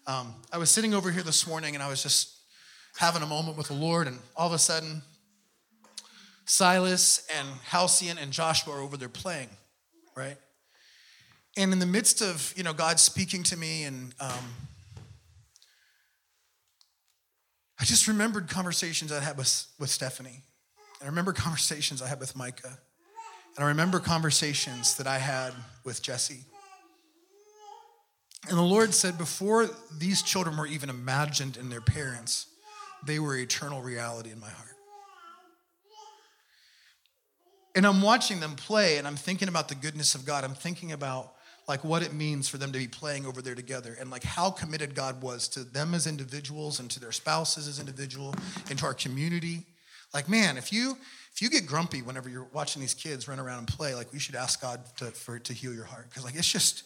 Um, 0.08 0.34
I 0.54 0.58
was 0.58 0.70
sitting 0.70 0.94
over 0.94 1.12
here 1.12 1.24
this 1.24 1.46
morning 1.46 1.76
and 1.76 1.84
I 1.84 1.90
was 1.90 2.02
just 2.02 2.34
having 2.98 3.24
a 3.24 3.28
moment 3.28 3.58
with 3.58 3.68
the 3.68 3.74
Lord, 3.74 4.08
and 4.08 4.18
all 4.38 4.48
of 4.48 4.54
a 4.54 4.58
sudden, 4.58 5.02
Silas 6.46 7.26
and 7.38 7.48
Halcyon 7.66 8.18
and 8.18 8.32
Joshua 8.32 8.76
are 8.76 8.82
over 8.82 8.98
there 8.98 9.10
playing, 9.10 9.50
right? 10.16 10.38
And 11.56 11.72
in 11.72 11.80
the 11.80 11.86
midst 11.86 12.22
of 12.22 12.54
you 12.58 12.64
know 12.64 12.74
God 12.74 13.00
speaking 13.00 13.44
to 13.44 13.58
me, 13.58 13.84
and 13.84 14.14
um, 14.20 14.56
I 17.84 17.86
just 17.86 18.08
remembered 18.08 18.48
conversations 18.48 19.12
I 19.12 19.20
had 19.20 19.38
with, 19.38 19.66
with 19.78 19.90
Stephanie. 19.90 20.42
And 21.02 21.04
I 21.04 21.06
remember 21.08 21.34
conversations 21.34 22.02
I 22.02 22.08
had 22.08 22.18
with 22.18 22.34
Micah. 22.34 22.80
And 23.58 23.66
I 23.66 23.68
remember 23.68 24.00
conversations 24.00 24.96
that 24.96 25.06
I 25.06 25.18
had 25.18 25.52
with 25.84 26.02
Jesse. 26.02 26.46
And 28.48 28.58
the 28.58 28.62
Lord 28.62 28.94
said, 28.94 29.18
before 29.18 29.70
these 29.98 30.22
children 30.22 30.56
were 30.56 30.66
even 30.66 30.90
imagined 30.90 31.58
in 31.58 31.70
their 31.70 31.82
parents, 31.82 32.48
they 33.06 33.20
were 33.20 33.36
eternal 33.36 33.82
reality 33.82 34.32
in 34.32 34.40
my 34.40 34.50
heart. 34.50 34.78
And 37.76 37.88
I'm 37.88 38.02
watching 38.02 38.40
them 38.40 38.56
play 38.56 38.98
and 38.98 39.08
I'm 39.08 39.16
thinking 39.16 39.48
about 39.48 39.68
the 39.68 39.76
goodness 39.76 40.16
of 40.16 40.26
God. 40.26 40.44
I'm 40.44 40.54
thinking 40.54 40.92
about 40.92 41.34
like 41.68 41.84
what 41.84 42.04
it 42.04 42.14
means 42.14 42.50
for 42.50 42.58
them 42.58 42.72
to 42.72 42.78
be 42.78 42.88
playing 42.88 43.26
over 43.26 43.42
there 43.42 43.56
together 43.56 43.96
and 44.00 44.12
like 44.12 44.24
how 44.24 44.52
committed 44.52 44.96
God 44.96 45.22
was 45.22 45.48
to 45.50 45.64
them 45.64 45.94
as 45.94 46.06
individuals 46.08 46.80
and 46.80 46.90
to 46.92 47.00
their 47.00 47.12
spouses 47.12 47.68
as 47.68 47.80
individual 47.80 48.36
and 48.70 48.78
to 48.80 48.86
our 48.86 48.94
community. 48.94 49.66
Like, 50.14 50.30
man, 50.30 50.58
if 50.58 50.72
you 50.72 50.98
if 51.34 51.42
you 51.42 51.50
get 51.50 51.66
grumpy 51.66 52.04
whenever 52.04 52.30
you're 52.30 52.48
watching 52.54 52.80
these 52.82 52.94
kids 52.94 53.28
run 53.28 53.40
around 53.40 53.60
and 53.60 53.68
play, 53.68 53.96
like 53.96 54.14
we 54.14 54.20
should 54.20 54.36
ask 54.36 54.62
God 54.62 54.82
to, 54.98 55.06
for 55.06 55.40
to 55.40 55.54
heal 55.54 55.74
your 55.74 55.86
heart. 55.86 56.08
Because 56.10 56.24
like 56.24 56.36
it's 56.36 56.52
just 56.52 56.84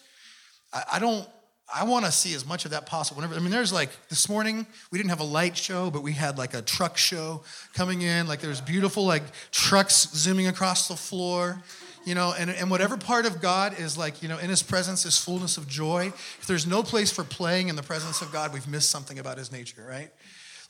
I, 0.71 0.83
I 0.93 0.99
don't 0.99 1.27
I 1.73 1.83
want 1.83 2.05
to 2.05 2.11
see 2.11 2.33
as 2.33 2.45
much 2.45 2.63
of 2.63 2.71
that 2.71 2.85
possible. 2.85 3.17
Whenever 3.17 3.35
I 3.35 3.39
mean, 3.39 3.51
there's 3.51 3.73
like 3.73 3.89
this 4.07 4.29
morning 4.29 4.65
we 4.89 4.97
didn't 4.97 5.09
have 5.09 5.19
a 5.19 5.25
light 5.25 5.57
show, 5.57 5.91
but 5.91 6.01
we 6.01 6.13
had 6.13 6.37
like 6.37 6.53
a 6.53 6.61
truck 6.61 6.97
show 6.97 7.41
coming 7.73 8.01
in. 8.01 8.27
Like 8.27 8.39
there's 8.39 8.61
beautiful 8.61 9.05
like 9.05 9.23
trucks 9.51 10.09
zooming 10.13 10.47
across 10.47 10.87
the 10.87 10.95
floor, 10.95 11.61
you 12.05 12.15
know. 12.15 12.33
And 12.37 12.49
and 12.49 12.71
whatever 12.71 12.95
part 12.95 13.25
of 13.25 13.41
God 13.41 13.77
is 13.79 13.97
like 13.97 14.23
you 14.23 14.29
know 14.29 14.37
in 14.37 14.49
His 14.49 14.63
presence 14.63 15.05
is 15.05 15.17
fullness 15.17 15.57
of 15.57 15.67
joy. 15.67 16.07
If 16.07 16.45
there's 16.47 16.65
no 16.65 16.83
place 16.83 17.11
for 17.11 17.25
playing 17.25 17.67
in 17.67 17.75
the 17.75 17.83
presence 17.83 18.21
of 18.21 18.31
God, 18.31 18.53
we've 18.53 18.67
missed 18.67 18.89
something 18.89 19.19
about 19.19 19.37
His 19.37 19.51
nature, 19.51 19.85
right? 19.87 20.09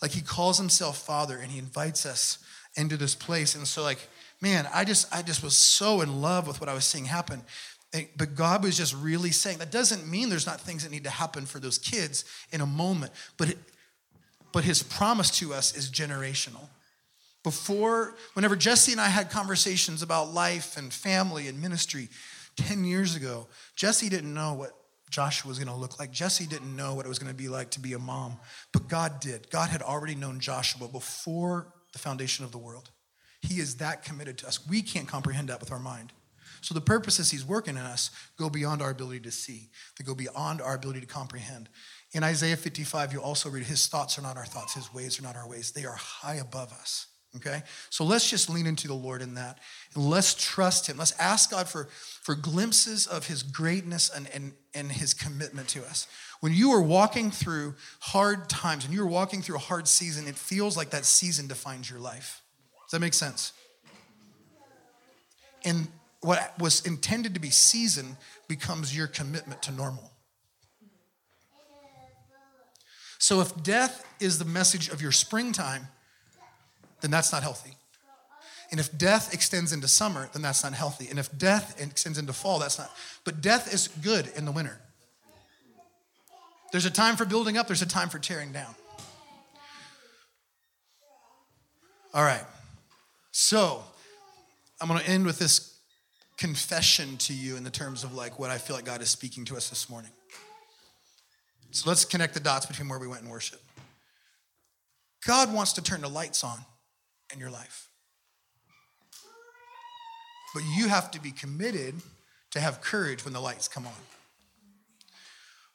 Like 0.02 0.12
He 0.12 0.22
calls 0.22 0.58
Himself 0.58 0.98
Father, 0.98 1.38
and 1.38 1.52
He 1.52 1.60
invites 1.60 2.08
us 2.08 2.40
into 2.76 2.98
this 2.98 3.14
place. 3.14 3.54
And 3.54 3.68
so 3.68 3.84
like 3.84 4.00
man, 4.42 4.68
I 4.74 4.84
just 4.84 5.14
I 5.14 5.22
just 5.22 5.44
was 5.44 5.56
so 5.56 6.02
in 6.02 6.22
love 6.22 6.48
with 6.48 6.60
what 6.60 6.70
I 6.70 6.74
was 6.74 6.86
seeing 6.86 7.06
happen. 7.06 7.42
But 8.18 8.36
God 8.36 8.64
was 8.64 8.78
just 8.78 8.96
really 8.96 9.32
saying 9.32 9.60
that 9.60 9.72
doesn't 9.72 10.08
mean 10.08 10.30
there's 10.30 10.46
not 10.46 10.60
things 10.60 10.84
that 10.84 10.92
need 10.92 11.04
to 11.06 11.10
happen 11.10 11.46
for 11.46 11.60
those 11.60 11.78
kids 11.78 12.26
in 12.52 12.62
a 12.62 12.66
moment, 12.66 13.12
but 13.38 13.50
it, 13.50 13.58
but 14.52 14.64
His 14.64 14.84
promise 14.84 15.32
to 15.40 15.54
us 15.54 15.76
is 15.76 15.90
generational. 15.90 16.68
Before, 17.44 18.16
whenever 18.34 18.56
Jesse 18.56 18.92
and 18.92 19.00
I 19.00 19.08
had 19.08 19.30
conversations 19.30 20.02
about 20.02 20.34
life 20.34 20.78
and 20.78 20.92
family 20.92 21.48
and 21.48 21.62
ministry 21.62 22.10
10 22.58 22.84
years 22.84 23.16
ago, 23.16 23.48
Jesse 23.76 24.10
didn't 24.10 24.34
know 24.34 24.54
what 24.54 24.76
Joshua 25.10 25.48
was 25.48 25.58
going 25.58 25.70
to 25.70 25.76
look 25.76 26.00
like. 26.00 26.12
Jesse 26.12 26.46
didn't 26.46 26.76
know 26.76 26.94
what 26.94 27.06
it 27.06 27.10
was 27.10 27.20
going 27.20 27.32
to 27.32 27.38
be 27.38 27.48
like 27.48 27.70
to 27.72 27.80
be 27.80 27.94
a 27.94 28.00
mom, 28.00 28.38
but 28.74 28.88
God 28.88 29.20
did. 29.20 29.50
God 29.50 29.70
had 29.70 29.82
already 29.82 30.16
known 30.16 30.40
Joshua 30.40 30.88
before 30.88 31.68
the 31.94 32.00
foundation 32.00 32.44
of 32.44 32.52
the 32.52 32.58
world. 32.58 32.90
He 33.42 33.60
is 33.60 33.76
that 33.76 34.04
committed 34.04 34.38
to 34.40 34.48
us. 34.48 34.68
We 34.68 34.82
can't 34.82 35.08
comprehend 35.08 35.50
that 35.50 35.60
with 35.60 35.72
our 35.72 35.80
mind. 35.80 36.12
So 36.68 36.74
the 36.74 36.82
purposes 36.82 37.32
he's 37.32 37.46
working 37.46 37.78
in 37.78 37.82
us 37.82 38.12
go 38.38 38.50
beyond 38.50 38.82
our 38.82 38.90
ability 38.90 39.22
to 39.22 39.32
see, 39.32 39.70
they 39.98 40.04
go 40.04 40.14
beyond 40.14 40.62
our 40.62 40.76
ability 40.76 41.00
to 41.00 41.06
comprehend. 41.06 41.70
In 42.12 42.26
Isaiah 42.26 42.58
55, 42.58 43.14
you 43.14 43.22
also 43.22 43.48
read, 43.50 43.64
His 43.64 43.88
thoughts 43.88 44.20
are 44.20 44.22
not 44.22 44.36
our 44.36 44.44
thoughts, 44.44 44.74
His 44.74 44.94
ways 44.94 45.18
are 45.18 45.24
not 45.24 45.38
our 45.38 45.48
ways. 45.48 45.72
They 45.72 45.86
are 45.86 45.96
high 45.96 46.36
above 46.36 46.74
us. 46.74 47.08
Okay? 47.38 47.62
So 47.90 48.04
let's 48.04 48.30
just 48.30 48.50
lean 48.50 48.68
into 48.68 48.90
the 48.90 48.94
Lord 48.94 49.22
in 49.22 49.36
that. 49.36 49.60
And 49.96 50.10
let's 50.10 50.34
trust 50.34 50.88
Him. 50.88 50.98
Let's 50.98 51.18
ask 51.18 51.52
God 51.52 51.70
for, 51.70 51.88
for 52.22 52.36
glimpses 52.36 53.08
of 53.08 53.28
His 53.28 53.44
greatness 53.44 54.10
and, 54.14 54.30
and, 54.34 54.52
and 54.74 54.92
His 54.92 55.14
commitment 55.14 55.70
to 55.70 55.86
us. 55.86 56.06
When 56.42 56.52
you 56.52 56.72
are 56.72 56.82
walking 56.82 57.32
through 57.32 57.76
hard 58.02 58.50
times, 58.50 58.86
when 58.86 58.94
you're 58.94 59.08
walking 59.08 59.42
through 59.42 59.56
a 59.56 59.60
hard 59.60 59.88
season, 59.88 60.28
it 60.28 60.36
feels 60.36 60.76
like 60.76 60.90
that 60.90 61.06
season 61.06 61.48
defines 61.48 61.90
your 61.90 62.00
life. 62.00 62.42
Does 62.88 62.92
that 62.92 63.00
make 63.00 63.14
sense? 63.14 63.54
And 65.64 65.88
what 66.28 66.60
was 66.60 66.86
intended 66.86 67.34
to 67.36 67.40
be 67.40 67.50
season 67.50 68.18
becomes 68.50 68.94
your 68.94 69.08
commitment 69.08 69.62
to 69.62 69.72
normal. 69.72 70.12
So 73.18 73.40
if 73.40 73.64
death 73.64 74.06
is 74.20 74.38
the 74.38 74.44
message 74.44 74.90
of 74.90 75.02
your 75.02 75.14
springtime, 75.14 75.88
then 77.00 77.12
that's 77.12 77.32
not 77.32 77.44
healthy. 77.44 77.76
And 78.72 78.80
if 78.82 78.96
death 78.98 79.34
extends 79.34 79.72
into 79.72 79.88
summer, 79.88 80.30
then 80.34 80.42
that's 80.42 80.66
not 80.66 80.74
healthy. 80.74 81.08
And 81.10 81.18
if 81.18 81.36
death 81.38 81.82
extends 81.82 82.18
into 82.18 82.34
fall, 82.34 82.60
that's 82.60 82.78
not. 82.78 82.92
But 83.24 83.40
death 83.40 83.74
is 83.74 83.88
good 83.88 84.30
in 84.36 84.44
the 84.44 84.52
winter. 84.52 84.82
There's 86.74 86.86
a 86.86 86.92
time 86.92 87.16
for 87.16 87.24
building 87.24 87.58
up, 87.58 87.68
there's 87.68 87.82
a 87.82 87.88
time 87.88 88.10
for 88.10 88.20
tearing 88.20 88.52
down. 88.52 88.76
All 92.14 92.24
right. 92.26 92.44
So, 93.32 93.82
I'm 94.82 94.90
going 94.90 95.00
to 95.00 95.10
end 95.10 95.26
with 95.26 95.40
this 95.40 95.77
confession 96.38 97.18
to 97.18 97.34
you 97.34 97.58
in 97.58 97.64
the 97.64 97.70
terms 97.70 98.04
of 98.04 98.14
like 98.14 98.40
what 98.40 98.50
I 98.50 98.58
feel 98.58 98.76
like 98.76 98.86
God 98.86 99.02
is 99.02 99.10
speaking 99.10 99.44
to 99.46 99.58
us 99.58 99.70
this 99.70 99.90
morning. 99.90 100.12
So 101.72 101.90
let's 101.90 102.06
connect 102.06 102.34
the 102.34 102.40
dots 102.40 102.66
between 102.66 102.88
where 102.88 103.00
we 103.00 103.08
went 103.08 103.24
in 103.24 103.30
worship. 103.30 103.60
God 105.26 105.54
wants 105.54 105.74
to 105.74 105.84
turn 105.84 106.02
the 106.02 106.08
lights 106.08 106.44
on 106.44 106.60
in 107.34 107.40
your 107.40 107.50
life. 107.50 107.90
But 110.54 110.64
you 110.78 110.88
have 110.88 111.12
to 111.12 111.22
be 111.22 111.32
committed 111.32 111.96
to 112.52 112.60
have 112.60 112.82
courage 112.82 113.26
when 113.26 113.34
the 113.34 113.42
lights 113.42 113.68
come 113.68 113.86
on. 113.86 113.94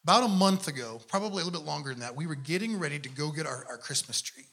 About 0.04 0.24
a 0.24 0.28
month 0.28 0.66
ago, 0.66 1.00
probably 1.06 1.42
a 1.42 1.44
little 1.44 1.52
bit 1.52 1.66
longer 1.66 1.90
than 1.90 2.00
that, 2.00 2.16
we 2.16 2.26
were 2.26 2.34
getting 2.34 2.78
ready 2.78 2.98
to 2.98 3.08
go 3.08 3.30
get 3.30 3.46
our, 3.46 3.64
our 3.68 3.76
Christmas 3.76 4.20
tree. 4.20 4.46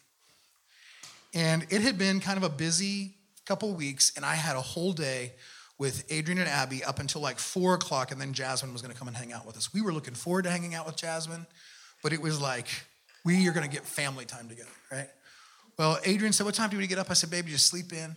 And 1.34 1.66
it 1.70 1.82
had 1.82 1.98
been 1.98 2.20
kind 2.20 2.38
of 2.38 2.44
a 2.44 2.50
busy 2.50 3.16
couple 3.46 3.74
weeks, 3.74 4.12
and 4.16 4.26
I 4.26 4.36
had 4.36 4.56
a 4.56 4.62
whole 4.62 4.92
day 4.92 5.34
with 5.80 6.06
Adrian 6.10 6.38
and 6.38 6.48
Abby 6.48 6.84
up 6.84 7.00
until 7.00 7.22
like 7.22 7.40
four 7.40 7.74
o'clock, 7.74 8.12
and 8.12 8.22
then 8.22 8.34
Jasmine 8.34 8.72
was 8.72 8.82
gonna 8.82 8.94
come 8.94 9.08
and 9.08 9.18
hang 9.18 9.34
out 9.34 9.48
with 9.48 9.58
us. 9.58 9.74
We 9.74 9.82
were 9.82 9.94
looking 9.94 10.14
forward 10.14 10.44
to 10.44 10.52
hanging 10.52 10.76
out 10.76 10.86
with 10.86 10.98
Jasmine, 10.98 11.48
but 12.04 12.14
it 12.14 12.22
was 12.22 12.40
like, 12.40 12.68
we 13.26 13.48
are 13.48 13.54
gonna 13.54 13.68
get 13.68 13.86
family 13.86 14.26
time 14.26 14.48
together, 14.48 14.70
right? 14.92 15.10
Well, 15.78 15.98
Adrian 16.04 16.34
said, 16.34 16.46
What 16.46 16.56
time 16.56 16.70
do 16.70 16.78
we 16.78 16.86
get 16.86 17.00
up? 17.00 17.10
I 17.10 17.14
said, 17.14 17.32
Baby, 17.32 17.52
just 17.52 17.68
sleep 17.68 17.94
in. 17.94 18.16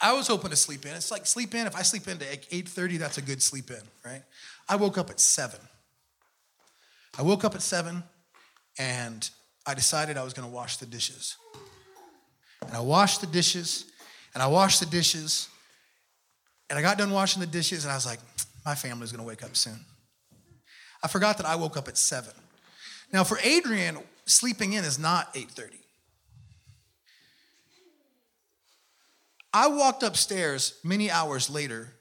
I 0.00 0.12
was 0.12 0.28
hoping 0.28 0.50
to 0.50 0.56
sleep 0.56 0.84
in. 0.84 0.94
It's 0.94 1.10
like 1.10 1.26
sleep 1.26 1.54
in. 1.54 1.66
If 1.66 1.74
I 1.74 1.82
sleep 1.82 2.06
in 2.06 2.18
to 2.18 2.24
8:30, 2.24 2.98
that's 2.98 3.18
a 3.18 3.22
good 3.22 3.42
sleep 3.42 3.70
in, 3.70 3.80
right? 4.04 4.22
I 4.68 4.76
woke 4.76 4.98
up 4.98 5.10
at 5.10 5.18
seven. 5.18 5.60
I 7.18 7.22
woke 7.22 7.44
up 7.44 7.54
at 7.54 7.62
seven 7.62 8.04
and 8.78 9.28
I 9.66 9.74
decided 9.74 10.16
I 10.16 10.22
was 10.22 10.34
gonna 10.34 10.48
wash 10.48 10.76
the 10.76 10.86
dishes. 10.86 11.36
And 12.66 12.76
I 12.76 12.80
washed 12.80 13.20
the 13.20 13.26
dishes, 13.26 13.84
and 14.34 14.42
I 14.42 14.46
washed 14.46 14.80
the 14.80 14.86
dishes, 14.86 15.48
and 16.68 16.78
I 16.78 16.82
got 16.82 16.98
done 16.98 17.10
washing 17.10 17.40
the 17.40 17.46
dishes, 17.46 17.84
and 17.84 17.92
I 17.92 17.94
was 17.94 18.06
like, 18.06 18.20
my 18.64 18.74
family's 18.74 19.12
gonna 19.12 19.26
wake 19.26 19.42
up 19.42 19.56
soon. 19.56 19.78
I 21.02 21.08
forgot 21.08 21.36
that 21.38 21.46
I 21.46 21.56
woke 21.56 21.76
up 21.76 21.88
at 21.88 21.96
seven. 21.96 22.32
Now, 23.12 23.24
for 23.24 23.38
Adrian, 23.42 23.98
sleeping 24.26 24.74
in 24.74 24.84
is 24.84 24.98
not 24.98 25.34
8:30. 25.34 25.78
I 29.52 29.68
walked 29.68 30.02
upstairs 30.02 30.78
many 30.84 31.10
hours 31.10 31.48
later 31.48 31.94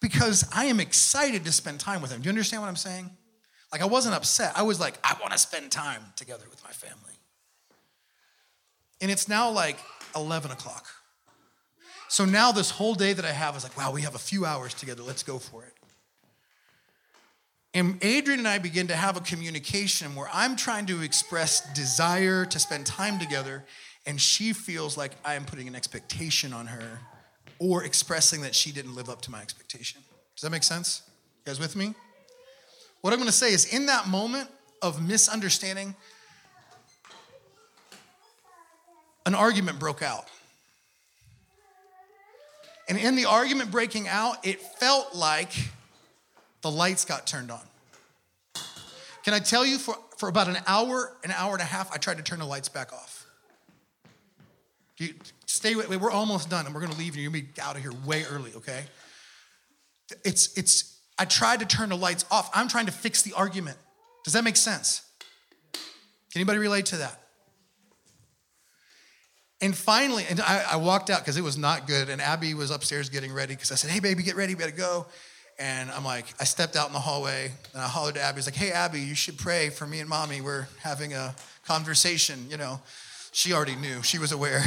because 0.00 0.48
I 0.52 0.64
am 0.66 0.80
excited 0.80 1.44
to 1.44 1.52
spend 1.52 1.80
time 1.80 2.02
with 2.02 2.10
him. 2.10 2.20
Do 2.20 2.26
you 2.26 2.30
understand 2.30 2.62
what 2.62 2.68
I'm 2.68 2.76
saying? 2.76 3.10
Like, 3.72 3.82
I 3.82 3.86
wasn't 3.86 4.14
upset. 4.14 4.52
I 4.56 4.62
was 4.62 4.80
like, 4.80 4.98
I 5.04 5.16
want 5.20 5.32
to 5.32 5.38
spend 5.38 5.70
time 5.70 6.02
together 6.16 6.44
with 6.50 6.62
my 6.64 6.70
family. 6.70 7.14
And 9.00 9.10
it's 9.10 9.28
now 9.28 9.50
like 9.50 9.78
11 10.16 10.50
o'clock. 10.50 10.86
So 12.08 12.24
now, 12.24 12.52
this 12.52 12.70
whole 12.70 12.94
day 12.94 13.12
that 13.12 13.24
I 13.24 13.32
have 13.32 13.54
is 13.56 13.62
like, 13.62 13.76
wow, 13.76 13.92
we 13.92 14.02
have 14.02 14.14
a 14.14 14.18
few 14.18 14.46
hours 14.46 14.72
together. 14.72 15.02
Let's 15.02 15.22
go 15.22 15.38
for 15.38 15.62
it. 15.62 15.72
And 17.74 18.02
Adrian 18.02 18.40
and 18.40 18.48
I 18.48 18.58
begin 18.58 18.88
to 18.88 18.96
have 18.96 19.18
a 19.18 19.20
communication 19.20 20.14
where 20.14 20.28
I'm 20.32 20.56
trying 20.56 20.86
to 20.86 21.02
express 21.02 21.60
desire 21.74 22.46
to 22.46 22.58
spend 22.58 22.86
time 22.86 23.18
together, 23.18 23.64
and 24.06 24.18
she 24.18 24.54
feels 24.54 24.96
like 24.96 25.12
I 25.22 25.34
am 25.34 25.44
putting 25.44 25.68
an 25.68 25.74
expectation 25.74 26.54
on 26.54 26.66
her 26.66 26.98
or 27.58 27.84
expressing 27.84 28.40
that 28.40 28.54
she 28.54 28.72
didn't 28.72 28.94
live 28.94 29.10
up 29.10 29.20
to 29.22 29.30
my 29.30 29.42
expectation. 29.42 30.00
Does 30.34 30.42
that 30.42 30.50
make 30.50 30.62
sense? 30.62 31.02
You 31.44 31.52
guys 31.52 31.60
with 31.60 31.76
me? 31.76 31.94
What 33.02 33.12
I'm 33.12 33.18
gonna 33.18 33.32
say 33.32 33.52
is, 33.52 33.66
in 33.72 33.86
that 33.86 34.08
moment 34.08 34.48
of 34.80 35.06
misunderstanding, 35.06 35.94
an 39.26 39.34
argument 39.34 39.78
broke 39.78 40.02
out. 40.02 40.24
And 42.88 42.98
in 42.98 43.16
the 43.16 43.26
argument 43.26 43.70
breaking 43.70 44.08
out, 44.08 44.46
it 44.46 44.60
felt 44.60 45.14
like 45.14 45.52
the 46.62 46.70
lights 46.70 47.04
got 47.04 47.26
turned 47.26 47.50
on. 47.50 47.60
Can 49.24 49.34
I 49.34 49.40
tell 49.40 49.66
you, 49.66 49.78
for, 49.78 49.96
for 50.16 50.28
about 50.28 50.48
an 50.48 50.56
hour, 50.66 51.12
an 51.22 51.30
hour 51.32 51.52
and 51.52 51.60
a 51.60 51.66
half, 51.66 51.92
I 51.92 51.98
tried 51.98 52.16
to 52.16 52.22
turn 52.22 52.38
the 52.38 52.46
lights 52.46 52.68
back 52.68 52.92
off. 52.92 53.26
You 54.96 55.14
stay 55.46 55.74
with 55.74 55.90
me, 55.90 55.96
we're 55.96 56.10
almost 56.10 56.50
done 56.50 56.66
and 56.66 56.74
we're 56.74 56.80
gonna 56.80 56.96
leave 56.96 57.12
and 57.12 57.22
you're 57.22 57.30
gonna 57.30 57.44
be 57.44 57.60
out 57.60 57.76
of 57.76 57.82
here 57.82 57.92
way 58.04 58.24
early, 58.24 58.52
okay? 58.56 58.84
It's, 60.24 60.56
it's, 60.56 60.98
I 61.18 61.24
tried 61.24 61.60
to 61.60 61.66
turn 61.66 61.90
the 61.90 61.96
lights 61.96 62.24
off. 62.30 62.50
I'm 62.54 62.68
trying 62.68 62.86
to 62.86 62.92
fix 62.92 63.22
the 63.22 63.34
argument. 63.34 63.76
Does 64.24 64.32
that 64.32 64.44
make 64.44 64.56
sense? 64.56 65.02
Can 65.72 65.82
anybody 66.40 66.58
relate 66.58 66.86
to 66.86 66.96
that? 66.96 67.27
And 69.60 69.76
finally, 69.76 70.24
and 70.30 70.40
I, 70.40 70.64
I 70.72 70.76
walked 70.76 71.10
out 71.10 71.20
because 71.20 71.36
it 71.36 71.42
was 71.42 71.58
not 71.58 71.86
good. 71.86 72.08
And 72.08 72.20
Abby 72.20 72.54
was 72.54 72.70
upstairs 72.70 73.08
getting 73.08 73.32
ready 73.32 73.54
because 73.54 73.72
I 73.72 73.74
said, 73.74 73.90
Hey, 73.90 74.00
baby, 74.00 74.22
get 74.22 74.36
ready, 74.36 74.54
we 74.54 74.60
gotta 74.60 74.72
go. 74.72 75.06
And 75.58 75.90
I'm 75.90 76.04
like, 76.04 76.26
I 76.40 76.44
stepped 76.44 76.76
out 76.76 76.86
in 76.86 76.92
the 76.92 77.00
hallway 77.00 77.50
and 77.72 77.82
I 77.82 77.88
hollered 77.88 78.14
to 78.14 78.20
Abby. 78.20 78.36
I 78.36 78.38
was 78.38 78.46
like, 78.46 78.54
Hey, 78.54 78.70
Abby, 78.70 79.00
you 79.00 79.16
should 79.16 79.36
pray 79.36 79.70
for 79.70 79.86
me 79.86 79.98
and 79.98 80.08
mommy. 80.08 80.40
We're 80.40 80.68
having 80.82 81.12
a 81.14 81.34
conversation. 81.66 82.46
You 82.48 82.56
know, 82.56 82.80
she 83.32 83.52
already 83.52 83.74
knew, 83.74 84.02
she 84.02 84.18
was 84.18 84.30
aware. 84.30 84.62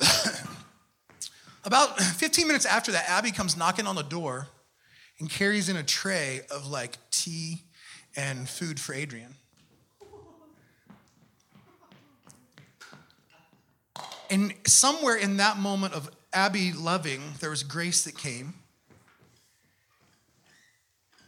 About 1.64 1.98
15 1.98 2.46
minutes 2.46 2.66
after 2.66 2.92
that, 2.92 3.08
Abby 3.08 3.30
comes 3.30 3.56
knocking 3.56 3.86
on 3.86 3.96
the 3.96 4.02
door 4.02 4.48
and 5.18 5.30
carries 5.30 5.68
in 5.68 5.76
a 5.76 5.82
tray 5.82 6.40
of 6.50 6.66
like 6.66 6.96
tea 7.10 7.62
and 8.16 8.48
food 8.48 8.80
for 8.80 8.94
Adrian. 8.94 9.34
And 14.34 14.52
somewhere 14.66 15.14
in 15.14 15.36
that 15.36 15.58
moment 15.58 15.94
of 15.94 16.10
Abby 16.32 16.72
loving, 16.72 17.20
there 17.38 17.50
was 17.50 17.62
grace 17.62 18.02
that 18.02 18.18
came. 18.18 18.54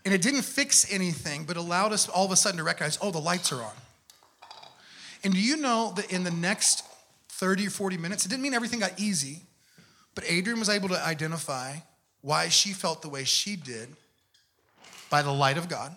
And 0.04 0.12
it 0.12 0.20
didn't 0.20 0.42
fix 0.42 0.92
anything, 0.92 1.44
but 1.44 1.56
allowed 1.56 1.92
us 1.92 2.08
all 2.08 2.24
of 2.24 2.32
a 2.32 2.36
sudden 2.36 2.58
to 2.58 2.64
recognize 2.64 2.98
oh, 3.00 3.12
the 3.12 3.20
lights 3.20 3.52
are 3.52 3.62
on. 3.62 3.74
And 5.22 5.32
do 5.32 5.38
you 5.38 5.56
know 5.56 5.92
that 5.94 6.12
in 6.12 6.24
the 6.24 6.32
next 6.32 6.82
30 7.28 7.68
or 7.68 7.70
40 7.70 7.96
minutes, 7.96 8.26
it 8.26 8.28
didn't 8.28 8.42
mean 8.42 8.54
everything 8.54 8.80
got 8.80 8.98
easy, 8.98 9.42
but 10.16 10.24
Adrian 10.26 10.58
was 10.58 10.68
able 10.68 10.88
to 10.88 11.06
identify 11.06 11.76
why 12.22 12.48
she 12.48 12.72
felt 12.72 13.02
the 13.02 13.08
way 13.08 13.22
she 13.22 13.54
did 13.54 13.88
by 15.10 15.22
the 15.22 15.30
light 15.30 15.58
of 15.58 15.68
God. 15.68 15.94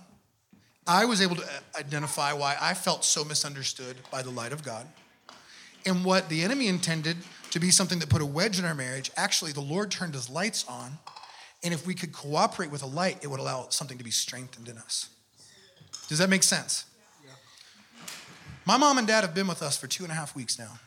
I 0.86 1.06
was 1.06 1.24
able 1.24 1.38
to 1.38 1.50
identify 1.76 2.34
why 2.34 2.56
I 2.62 2.76
felt 2.76 3.04
so 3.04 3.26
misunderstood 3.26 3.98
by 4.12 4.22
the 4.22 4.30
light 4.30 4.52
of 4.52 4.63
God. 4.63 4.86
And 5.86 6.04
what 6.04 6.30
the 6.30 6.44
enemy 6.44 6.68
intended 6.68 7.18
to 7.52 7.60
be 7.60 7.72
something 7.72 8.00
that 8.00 8.10
put 8.10 8.22
a 8.22 8.26
wedge 8.26 8.60
in 8.60 8.65
our 8.65 8.76
marriage, 8.76 9.12
actually, 9.15 9.52
the 9.52 9.62
Lord 9.62 9.92
turned 9.92 10.13
his 10.13 10.30
lights 10.30 10.65
on. 10.68 10.98
And 11.63 11.74
if 11.74 11.86
we 11.86 11.94
could 11.94 12.13
cooperate 12.13 12.72
with 12.72 12.84
a 12.84 12.88
light, 12.88 13.20
it 13.22 13.28
would 13.28 13.39
allow 13.39 13.68
something 13.70 13.98
to 13.98 14.04
be 14.04 14.12
strengthened 14.12 14.70
in 14.70 14.78
us. 14.78 15.10
Does 16.08 16.20
that 16.20 16.30
make 16.30 16.44
sense? 16.44 16.86
My 18.65 18.78
mom 18.78 18.98
and 18.98 19.08
dad 19.08 19.22
have 19.22 19.34
been 19.34 19.48
with 19.48 19.62
us 19.62 19.78
for 19.78 19.88
two 19.88 20.04
and 20.04 20.12
a 20.12 20.15
half 20.15 20.36
weeks 20.36 20.60
now. 20.60 20.80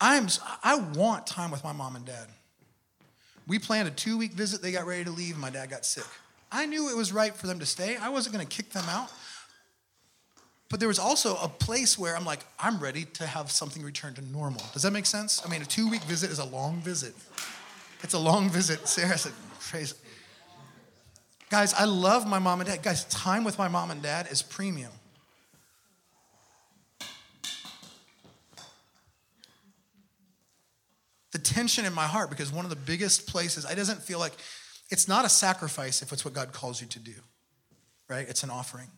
I'm, 0.00 0.28
I 0.62 0.76
want 0.76 1.26
time 1.26 1.50
with 1.50 1.64
my 1.64 1.72
mom 1.72 1.96
and 1.96 2.04
dad. 2.04 2.28
We 3.46 3.58
planned 3.58 3.88
a 3.88 3.90
two 3.90 4.18
week 4.18 4.32
visit. 4.32 4.60
They 4.60 4.72
got 4.72 4.86
ready 4.86 5.04
to 5.04 5.10
leave. 5.10 5.36
My 5.38 5.50
dad 5.50 5.70
got 5.70 5.84
sick. 5.84 6.06
I 6.52 6.66
knew 6.66 6.88
it 6.90 6.96
was 6.96 7.12
right 7.12 7.34
for 7.34 7.46
them 7.46 7.58
to 7.58 7.66
stay. 7.66 7.96
I 7.96 8.08
wasn't 8.08 8.34
going 8.34 8.46
to 8.46 8.56
kick 8.56 8.70
them 8.70 8.84
out. 8.88 9.10
But 10.68 10.80
there 10.80 10.88
was 10.88 10.98
also 10.98 11.36
a 11.36 11.48
place 11.48 11.96
where 11.98 12.16
I'm 12.16 12.24
like, 12.24 12.40
I'm 12.58 12.78
ready 12.80 13.04
to 13.04 13.26
have 13.26 13.50
something 13.50 13.82
return 13.82 14.14
to 14.14 14.22
normal. 14.32 14.62
Does 14.72 14.82
that 14.82 14.92
make 14.92 15.06
sense? 15.06 15.40
I 15.44 15.48
mean, 15.48 15.62
a 15.62 15.64
two 15.64 15.88
week 15.88 16.02
visit 16.02 16.30
is 16.30 16.40
a 16.40 16.44
long 16.44 16.80
visit. 16.80 17.14
It's 18.02 18.14
a 18.14 18.18
long 18.18 18.50
visit. 18.50 18.86
Sarah 18.88 19.16
said, 19.16 19.32
praise. 19.60 19.94
Guys, 21.50 21.72
I 21.74 21.84
love 21.84 22.26
my 22.26 22.40
mom 22.40 22.60
and 22.60 22.68
dad. 22.68 22.82
Guys, 22.82 23.04
time 23.04 23.44
with 23.44 23.58
my 23.58 23.68
mom 23.68 23.92
and 23.92 24.02
dad 24.02 24.26
is 24.30 24.42
premium. 24.42 24.90
The 31.30 31.38
tension 31.38 31.84
in 31.84 31.92
my 31.92 32.06
heart, 32.06 32.30
because 32.30 32.50
one 32.50 32.64
of 32.64 32.70
the 32.70 32.76
biggest 32.76 33.28
places, 33.28 33.64
I 33.64 33.74
doesn't 33.74 34.02
feel 34.02 34.18
like 34.18 34.32
it's 34.90 35.06
not 35.06 35.24
a 35.24 35.28
sacrifice 35.28 36.02
if 36.02 36.12
it's 36.12 36.24
what 36.24 36.34
God 36.34 36.52
calls 36.52 36.80
you 36.80 36.86
to 36.88 36.98
do, 36.98 37.14
right? 38.08 38.28
It's 38.28 38.42
an 38.42 38.50
offering. 38.50 38.88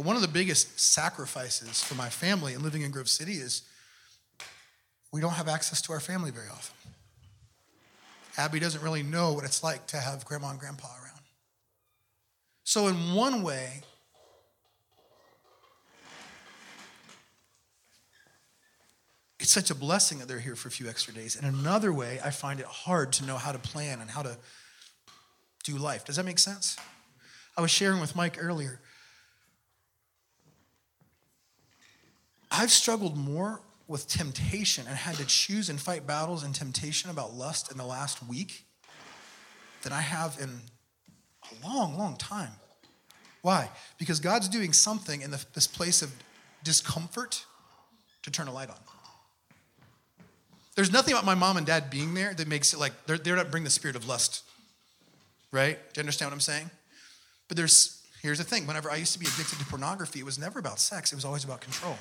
But 0.00 0.06
one 0.06 0.16
of 0.16 0.22
the 0.22 0.28
biggest 0.28 0.80
sacrifices 0.80 1.82
for 1.82 1.94
my 1.94 2.08
family 2.08 2.54
in 2.54 2.62
living 2.62 2.80
in 2.80 2.90
Grove 2.90 3.06
City 3.06 3.34
is 3.34 3.60
we 5.12 5.20
don't 5.20 5.34
have 5.34 5.46
access 5.46 5.82
to 5.82 5.92
our 5.92 6.00
family 6.00 6.30
very 6.30 6.48
often. 6.48 6.74
Abby 8.38 8.60
doesn't 8.60 8.82
really 8.82 9.02
know 9.02 9.34
what 9.34 9.44
it's 9.44 9.62
like 9.62 9.86
to 9.88 9.98
have 9.98 10.24
grandma 10.24 10.52
and 10.52 10.58
grandpa 10.58 10.86
around. 10.86 11.20
So, 12.64 12.86
in 12.86 13.12
one 13.12 13.42
way, 13.42 13.82
it's 19.38 19.52
such 19.52 19.70
a 19.70 19.74
blessing 19.74 20.18
that 20.20 20.28
they're 20.28 20.40
here 20.40 20.56
for 20.56 20.68
a 20.68 20.72
few 20.72 20.88
extra 20.88 21.12
days. 21.12 21.36
In 21.36 21.44
another 21.44 21.92
way, 21.92 22.20
I 22.24 22.30
find 22.30 22.58
it 22.58 22.64
hard 22.64 23.12
to 23.12 23.26
know 23.26 23.36
how 23.36 23.52
to 23.52 23.58
plan 23.58 24.00
and 24.00 24.08
how 24.08 24.22
to 24.22 24.38
do 25.62 25.76
life. 25.76 26.06
Does 26.06 26.16
that 26.16 26.24
make 26.24 26.38
sense? 26.38 26.78
I 27.54 27.60
was 27.60 27.70
sharing 27.70 28.00
with 28.00 28.16
Mike 28.16 28.38
earlier. 28.40 28.80
I've 32.60 32.70
struggled 32.70 33.16
more 33.16 33.62
with 33.88 34.06
temptation 34.06 34.84
and 34.86 34.94
had 34.94 35.14
to 35.14 35.24
choose 35.24 35.70
and 35.70 35.80
fight 35.80 36.06
battles 36.06 36.44
and 36.44 36.54
temptation 36.54 37.08
about 37.08 37.32
lust 37.32 37.72
in 37.72 37.78
the 37.78 37.86
last 37.86 38.22
week 38.28 38.66
than 39.82 39.94
I 39.94 40.02
have 40.02 40.36
in 40.38 40.60
a 41.42 41.66
long, 41.66 41.96
long 41.96 42.18
time. 42.18 42.50
Why? 43.40 43.70
Because 43.96 44.20
God's 44.20 44.46
doing 44.46 44.74
something 44.74 45.22
in 45.22 45.30
the, 45.30 45.42
this 45.54 45.66
place 45.66 46.02
of 46.02 46.12
discomfort 46.62 47.46
to 48.24 48.30
turn 48.30 48.46
a 48.46 48.52
light 48.52 48.68
on. 48.68 48.76
There's 50.74 50.92
nothing 50.92 51.14
about 51.14 51.24
my 51.24 51.34
mom 51.34 51.56
and 51.56 51.66
dad 51.66 51.88
being 51.88 52.12
there 52.12 52.34
that 52.34 52.46
makes 52.46 52.74
it 52.74 52.78
like 52.78 52.92
they're, 53.06 53.16
they're 53.16 53.36
not 53.36 53.50
bring 53.50 53.64
the 53.64 53.70
spirit 53.70 53.96
of 53.96 54.06
lust. 54.06 54.44
Right? 55.50 55.78
Do 55.94 55.98
you 55.98 56.02
understand 56.02 56.30
what 56.30 56.34
I'm 56.34 56.40
saying? 56.40 56.70
But 57.48 57.56
there's 57.56 58.02
here's 58.20 58.36
the 58.36 58.44
thing. 58.44 58.66
Whenever 58.66 58.90
I 58.90 58.96
used 58.96 59.14
to 59.14 59.18
be 59.18 59.24
addicted 59.24 59.58
to 59.58 59.64
pornography, 59.64 60.18
it 60.20 60.26
was 60.26 60.38
never 60.38 60.58
about 60.58 60.78
sex, 60.78 61.10
it 61.10 61.16
was 61.16 61.24
always 61.24 61.44
about 61.44 61.62
control. 61.62 61.96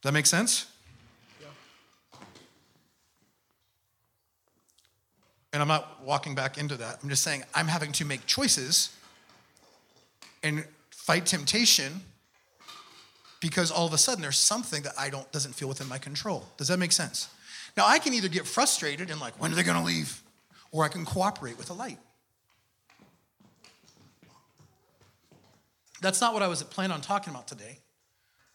Does 0.00 0.10
that 0.10 0.12
make 0.12 0.26
sense? 0.26 0.66
And 5.52 5.62
I'm 5.62 5.68
not 5.68 6.04
walking 6.04 6.34
back 6.34 6.58
into 6.58 6.76
that. 6.76 6.98
I'm 7.02 7.08
just 7.08 7.22
saying 7.22 7.42
I'm 7.54 7.68
having 7.68 7.90
to 7.92 8.04
make 8.04 8.26
choices 8.26 8.94
and 10.42 10.64
fight 10.90 11.26
temptation 11.26 12.02
because 13.40 13.70
all 13.70 13.86
of 13.86 13.92
a 13.92 13.98
sudden 13.98 14.20
there's 14.20 14.36
something 14.36 14.82
that 14.82 14.92
I 14.98 15.10
don't 15.10 15.30
doesn't 15.32 15.54
feel 15.54 15.68
within 15.68 15.88
my 15.88 15.98
control. 15.98 16.46
Does 16.58 16.68
that 16.68 16.78
make 16.78 16.92
sense? 16.92 17.28
Now 17.76 17.86
I 17.86 17.98
can 17.98 18.12
either 18.12 18.28
get 18.28 18.46
frustrated 18.46 19.10
and 19.10 19.20
like, 19.20 19.40
when 19.40 19.50
are 19.52 19.54
they 19.54 19.62
gonna 19.62 19.84
leave? 19.84 20.22
Or 20.70 20.84
I 20.84 20.88
can 20.88 21.04
cooperate 21.04 21.56
with 21.56 21.68
the 21.68 21.74
light. 21.74 21.98
That's 26.00 26.20
not 26.20 26.34
what 26.34 26.42
I 26.42 26.48
was 26.48 26.62
planning 26.62 26.92
on 26.92 27.00
talking 27.00 27.32
about 27.32 27.48
today. 27.48 27.78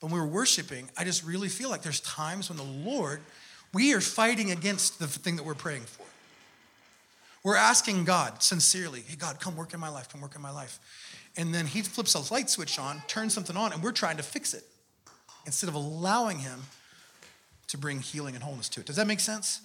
When 0.03 0.11
we 0.11 0.19
were 0.19 0.27
worshiping, 0.27 0.89
I 0.97 1.05
just 1.05 1.23
really 1.23 1.47
feel 1.47 1.69
like 1.69 1.81
there's 1.81 2.01
times 2.01 2.49
when 2.49 2.57
the 2.57 2.89
Lord, 2.89 3.21
we 3.73 3.93
are 3.93 4.01
fighting 4.01 4.51
against 4.51 4.99
the 4.99 5.07
thing 5.07 5.37
that 5.37 5.45
we're 5.45 5.53
praying 5.53 5.83
for. 5.83 6.03
We're 7.41 7.55
asking 7.55 8.03
God 8.03 8.43
sincerely, 8.43 8.99
hey, 9.07 9.15
God, 9.15 9.39
come 9.39 9.55
work 9.55 9.73
in 9.73 9.79
my 9.79 9.87
life, 9.87 10.09
come 10.09 10.19
work 10.19 10.35
in 10.35 10.41
my 10.41 10.51
life. 10.51 10.77
And 11.37 11.55
then 11.55 11.65
He 11.65 11.81
flips 11.83 12.15
a 12.15 12.33
light 12.33 12.49
switch 12.49 12.79
on, 12.79 13.01
turns 13.07 13.33
something 13.33 13.55
on, 13.55 13.71
and 13.71 13.81
we're 13.81 13.93
trying 13.93 14.17
to 14.17 14.23
fix 14.23 14.53
it 14.53 14.65
instead 15.45 15.69
of 15.69 15.75
allowing 15.75 16.39
Him 16.39 16.63
to 17.67 17.77
bring 17.77 18.01
healing 18.01 18.35
and 18.35 18.43
wholeness 18.43 18.67
to 18.67 18.81
it. 18.81 18.85
Does 18.85 18.97
that 18.97 19.07
make 19.07 19.21
sense? 19.21 19.61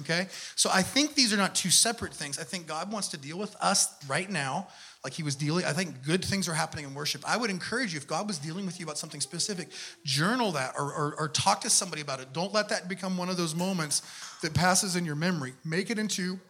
Okay? 0.00 0.28
So 0.54 0.70
I 0.72 0.80
think 0.80 1.14
these 1.14 1.34
are 1.34 1.36
not 1.36 1.54
two 1.54 1.70
separate 1.70 2.14
things. 2.14 2.38
I 2.38 2.44
think 2.44 2.66
God 2.66 2.90
wants 2.90 3.08
to 3.08 3.18
deal 3.18 3.38
with 3.38 3.54
us 3.60 3.94
right 4.08 4.30
now, 4.30 4.68
like 5.06 5.14
He 5.14 5.22
was 5.22 5.36
dealing. 5.36 5.64
I 5.64 5.72
think 5.72 6.02
good 6.02 6.24
things 6.24 6.48
are 6.48 6.54
happening 6.54 6.84
in 6.84 6.92
worship. 6.92 7.22
I 7.24 7.36
would 7.36 7.48
encourage 7.48 7.92
you, 7.92 7.98
if 7.98 8.08
God 8.08 8.26
was 8.26 8.38
dealing 8.38 8.66
with 8.66 8.80
you 8.80 8.86
about 8.86 8.98
something 8.98 9.20
specific, 9.20 9.68
journal 10.04 10.50
that 10.52 10.74
or, 10.76 10.92
or, 10.92 11.14
or 11.16 11.28
talk 11.28 11.60
to 11.60 11.70
somebody 11.70 12.02
about 12.02 12.18
it. 12.18 12.32
Don't 12.32 12.52
let 12.52 12.70
that 12.70 12.88
become 12.88 13.16
one 13.16 13.28
of 13.28 13.36
those 13.36 13.54
moments 13.54 14.02
that 14.42 14.52
passes 14.52 14.96
in 14.96 15.04
your 15.04 15.14
memory. 15.14 15.52
Make 15.64 15.90
it 15.90 15.98
into 16.00 16.40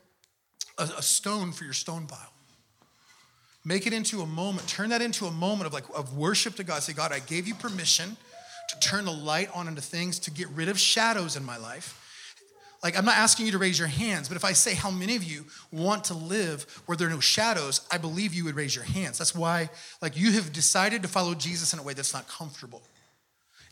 a, 0.78 0.84
a 0.84 1.02
stone 1.02 1.52
for 1.52 1.64
your 1.64 1.74
stone 1.74 2.06
pile. 2.06 2.32
Make 3.62 3.86
it 3.86 3.92
into 3.92 4.22
a 4.22 4.26
moment, 4.26 4.66
turn 4.66 4.88
that 4.88 5.02
into 5.02 5.26
a 5.26 5.30
moment 5.30 5.66
of 5.66 5.74
like 5.74 5.84
of 5.94 6.16
worship 6.16 6.54
to 6.54 6.64
God. 6.64 6.82
Say, 6.82 6.94
God, 6.94 7.12
I 7.12 7.18
gave 7.18 7.46
you 7.46 7.54
permission 7.54 8.16
to 8.70 8.80
turn 8.80 9.04
the 9.04 9.12
light 9.12 9.50
on 9.54 9.68
into 9.68 9.82
things, 9.82 10.18
to 10.20 10.30
get 10.30 10.48
rid 10.48 10.70
of 10.70 10.78
shadows 10.80 11.36
in 11.36 11.44
my 11.44 11.58
life. 11.58 12.05
Like, 12.86 12.96
I'm 12.96 13.04
not 13.04 13.16
asking 13.16 13.46
you 13.46 13.52
to 13.52 13.58
raise 13.58 13.80
your 13.80 13.88
hands, 13.88 14.28
but 14.28 14.36
if 14.36 14.44
I 14.44 14.52
say 14.52 14.72
how 14.72 14.92
many 14.92 15.16
of 15.16 15.24
you 15.24 15.46
want 15.72 16.04
to 16.04 16.14
live 16.14 16.62
where 16.86 16.94
there 16.94 17.08
are 17.08 17.10
no 17.10 17.18
shadows, 17.18 17.80
I 17.90 17.98
believe 17.98 18.32
you 18.32 18.44
would 18.44 18.54
raise 18.54 18.76
your 18.76 18.84
hands. 18.84 19.18
That's 19.18 19.34
why, 19.34 19.70
like, 20.00 20.16
you 20.16 20.30
have 20.30 20.52
decided 20.52 21.02
to 21.02 21.08
follow 21.08 21.34
Jesus 21.34 21.72
in 21.72 21.80
a 21.80 21.82
way 21.82 21.94
that's 21.94 22.14
not 22.14 22.28
comfortable. 22.28 22.84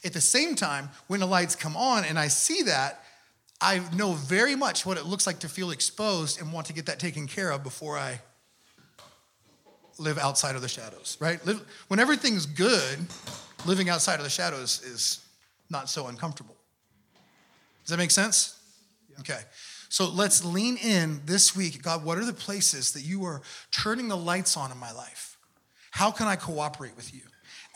At 0.05 0.15
the 0.15 0.21
same 0.21 0.57
time, 0.57 0.89
when 1.07 1.21
the 1.21 1.27
lights 1.27 1.55
come 1.55 1.77
on 1.77 2.05
and 2.05 2.19
I 2.19 2.27
see 2.27 2.63
that, 2.63 3.05
I 3.61 3.83
know 3.95 4.15
very 4.15 4.57
much 4.57 4.85
what 4.85 4.99
it 4.99 5.07
looks 5.07 5.29
like 5.29 5.39
to 5.39 5.49
feel 5.49 5.71
exposed 5.71 6.41
and 6.41 6.53
want 6.53 6.67
to 6.67 6.73
get 6.73 6.87
that 6.87 6.99
taken 6.99 7.29
care 7.29 7.53
of 7.53 7.63
before 7.63 7.97
I 7.97 8.21
live 9.97 10.19
outside 10.19 10.57
of 10.57 10.61
the 10.61 10.69
shadows, 10.69 11.17
right? 11.21 11.39
Live, 11.47 11.65
when 11.87 12.01
everything's 12.01 12.47
good, 12.47 12.99
living 13.65 13.89
outside 13.89 14.17
of 14.17 14.25
the 14.25 14.29
shadows 14.29 14.83
is 14.83 15.25
not 15.71 15.89
so 15.89 16.09
uncomfortable. 16.09 16.57
Does 17.85 17.91
that 17.91 17.99
make 17.99 18.11
sense? 18.11 18.59
Okay. 19.21 19.41
So 19.89 20.11
let's 20.11 20.45
lean 20.45 20.77
in 20.77 21.21
this 21.25 21.55
week. 21.55 21.83
God, 21.83 22.05
what 22.05 22.19
are 22.19 22.25
the 22.25 22.33
places 22.33 22.93
that 22.93 23.03
you 23.03 23.25
are 23.25 23.43
turning 23.71 24.09
the 24.09 24.17
lights 24.17 24.57
on 24.57 24.73
in 24.73 24.79
my 24.79 24.93
life? 24.93 25.39
How 25.91 26.11
can 26.11 26.27
I 26.27 26.37
cooperate 26.37 26.97
with 26.97 27.15
you? 27.15 27.21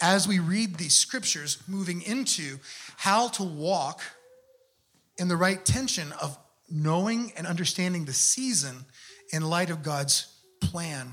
As 0.01 0.27
we 0.27 0.39
read 0.41 0.77
these 0.77 0.95
scriptures, 0.95 1.63
moving 1.69 2.03
into 2.03 2.59
how 2.97 3.29
to 3.29 3.45
walk 3.45 4.03
in 5.17 5.29
the 5.29 5.37
right 5.37 5.65
tension 5.65 6.13
of 6.21 6.37
knowing 6.71 7.33
and 7.37 7.47
understanding 7.47 8.05
the 8.05 8.13
season 8.13 8.85
in 9.33 9.43
light 9.43 9.71
of 9.71 9.83
God's 9.83 10.27
plan 10.61 11.13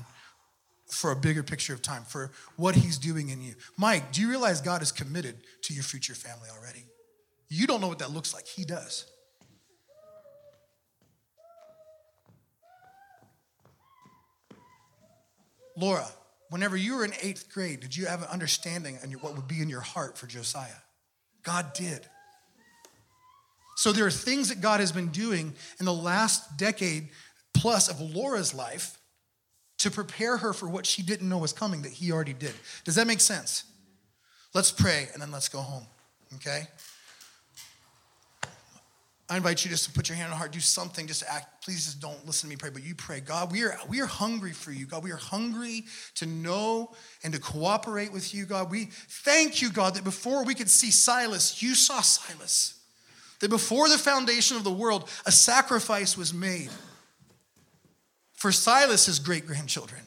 for 0.90 1.10
a 1.10 1.16
bigger 1.16 1.42
picture 1.42 1.74
of 1.74 1.82
time, 1.82 2.02
for 2.02 2.30
what 2.56 2.74
He's 2.74 2.98
doing 2.98 3.28
in 3.28 3.42
you. 3.42 3.54
Mike, 3.76 4.12
do 4.12 4.20
you 4.20 4.28
realize 4.28 4.60
God 4.60 4.82
is 4.82 4.92
committed 4.92 5.36
to 5.62 5.74
your 5.74 5.82
future 5.82 6.14
family 6.14 6.48
already? 6.56 6.84
You 7.48 7.66
don't 7.66 7.80
know 7.80 7.88
what 7.88 7.98
that 8.00 8.10
looks 8.10 8.34
like, 8.34 8.46
He 8.46 8.64
does. 8.64 9.06
Laura, 15.76 16.06
whenever 16.50 16.76
you 16.76 16.96
were 16.96 17.04
in 17.04 17.12
eighth 17.22 17.52
grade, 17.52 17.80
did 17.80 17.96
you 17.96 18.06
have 18.06 18.22
an 18.22 18.28
understanding 18.28 18.98
on 19.02 19.10
what 19.12 19.36
would 19.36 19.48
be 19.48 19.60
in 19.60 19.68
your 19.68 19.80
heart 19.80 20.16
for 20.16 20.26
Josiah? 20.26 20.68
God 21.42 21.72
did. 21.74 22.00
So 23.76 23.92
there 23.92 24.06
are 24.06 24.10
things 24.10 24.48
that 24.48 24.60
God 24.60 24.80
has 24.80 24.90
been 24.90 25.08
doing 25.08 25.54
in 25.78 25.86
the 25.86 25.92
last 25.92 26.56
decade 26.56 27.08
plus 27.52 27.88
of 27.88 28.00
Laura's 28.00 28.54
life 28.54 28.98
to 29.78 29.90
prepare 29.90 30.38
her 30.38 30.52
for 30.52 30.68
what 30.68 30.86
she 30.86 31.02
didn't 31.02 31.28
know 31.28 31.38
was 31.38 31.52
coming 31.52 31.82
that 31.82 31.92
he 31.92 32.10
already 32.10 32.32
did. 32.32 32.54
Does 32.84 32.94
that 32.94 33.06
make 33.06 33.20
sense? 33.20 33.64
Let's 34.54 34.70
pray 34.70 35.08
and 35.12 35.20
then 35.20 35.30
let's 35.30 35.48
go 35.50 35.58
home, 35.58 35.86
okay? 36.36 36.68
I 39.28 39.36
invite 39.36 39.64
you 39.64 39.70
just 39.70 39.86
to 39.86 39.90
put 39.90 40.08
your 40.08 40.16
hand 40.16 40.30
on 40.30 40.38
heart, 40.38 40.52
do 40.52 40.60
something, 40.60 41.06
just 41.08 41.24
act. 41.28 41.64
Please 41.64 41.84
just 41.84 42.00
don't 42.00 42.24
listen 42.24 42.48
to 42.48 42.54
me 42.54 42.56
pray, 42.56 42.70
but 42.70 42.84
you 42.84 42.94
pray. 42.94 43.18
God, 43.18 43.50
we 43.50 43.64
are, 43.64 43.76
we 43.88 44.00
are 44.00 44.06
hungry 44.06 44.52
for 44.52 44.70
you. 44.70 44.86
God, 44.86 45.02
we 45.02 45.10
are 45.10 45.16
hungry 45.16 45.84
to 46.14 46.26
know 46.26 46.94
and 47.24 47.34
to 47.34 47.40
cooperate 47.40 48.12
with 48.12 48.32
you, 48.32 48.46
God. 48.46 48.70
We 48.70 48.84
thank 48.84 49.60
you, 49.60 49.72
God, 49.72 49.96
that 49.96 50.04
before 50.04 50.44
we 50.44 50.54
could 50.54 50.70
see 50.70 50.92
Silas, 50.92 51.60
you 51.60 51.74
saw 51.74 52.02
Silas. 52.02 52.80
That 53.40 53.50
before 53.50 53.88
the 53.88 53.98
foundation 53.98 54.56
of 54.56 54.64
the 54.64 54.72
world, 54.72 55.08
a 55.26 55.32
sacrifice 55.32 56.16
was 56.16 56.32
made 56.32 56.70
for 58.34 58.52
Silas's 58.52 59.18
great 59.18 59.46
grandchildren. 59.46 60.02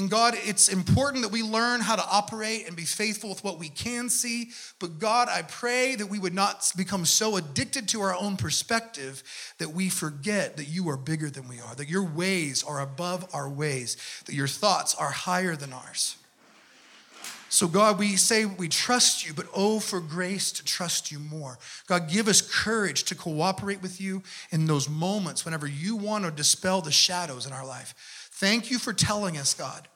And 0.00 0.10
God, 0.10 0.34
it's 0.34 0.68
important 0.68 1.22
that 1.24 1.30
we 1.30 1.42
learn 1.42 1.82
how 1.82 1.94
to 1.94 2.04
operate 2.10 2.66
and 2.66 2.74
be 2.74 2.84
faithful 2.84 3.28
with 3.28 3.44
what 3.44 3.58
we 3.58 3.68
can 3.68 4.08
see. 4.08 4.48
But 4.78 4.98
God, 4.98 5.28
I 5.28 5.42
pray 5.42 5.94
that 5.94 6.06
we 6.06 6.18
would 6.18 6.32
not 6.32 6.72
become 6.74 7.04
so 7.04 7.36
addicted 7.36 7.86
to 7.88 8.00
our 8.00 8.16
own 8.16 8.38
perspective 8.38 9.22
that 9.58 9.74
we 9.74 9.90
forget 9.90 10.56
that 10.56 10.68
you 10.68 10.88
are 10.88 10.96
bigger 10.96 11.28
than 11.28 11.48
we 11.48 11.60
are, 11.60 11.74
that 11.74 11.90
your 11.90 12.02
ways 12.02 12.64
are 12.64 12.80
above 12.80 13.28
our 13.34 13.46
ways, 13.46 13.98
that 14.24 14.34
your 14.34 14.46
thoughts 14.48 14.94
are 14.94 15.10
higher 15.10 15.54
than 15.54 15.74
ours. 15.74 16.16
So, 17.52 17.66
God, 17.66 17.98
we 17.98 18.14
say 18.14 18.44
we 18.44 18.68
trust 18.68 19.26
you, 19.26 19.34
but 19.34 19.46
oh, 19.54 19.80
for 19.80 20.00
grace 20.00 20.52
to 20.52 20.64
trust 20.64 21.10
you 21.10 21.18
more. 21.18 21.58
God, 21.88 22.08
give 22.08 22.28
us 22.28 22.40
courage 22.40 23.02
to 23.04 23.16
cooperate 23.16 23.82
with 23.82 24.00
you 24.00 24.22
in 24.50 24.66
those 24.66 24.88
moments 24.88 25.44
whenever 25.44 25.66
you 25.66 25.96
want 25.96 26.24
to 26.24 26.30
dispel 26.30 26.80
the 26.80 26.92
shadows 26.92 27.46
in 27.46 27.52
our 27.52 27.66
life. 27.66 27.94
Thank 28.40 28.70
you 28.70 28.78
for 28.78 28.94
telling 28.94 29.36
us, 29.36 29.52
God, 29.52 29.86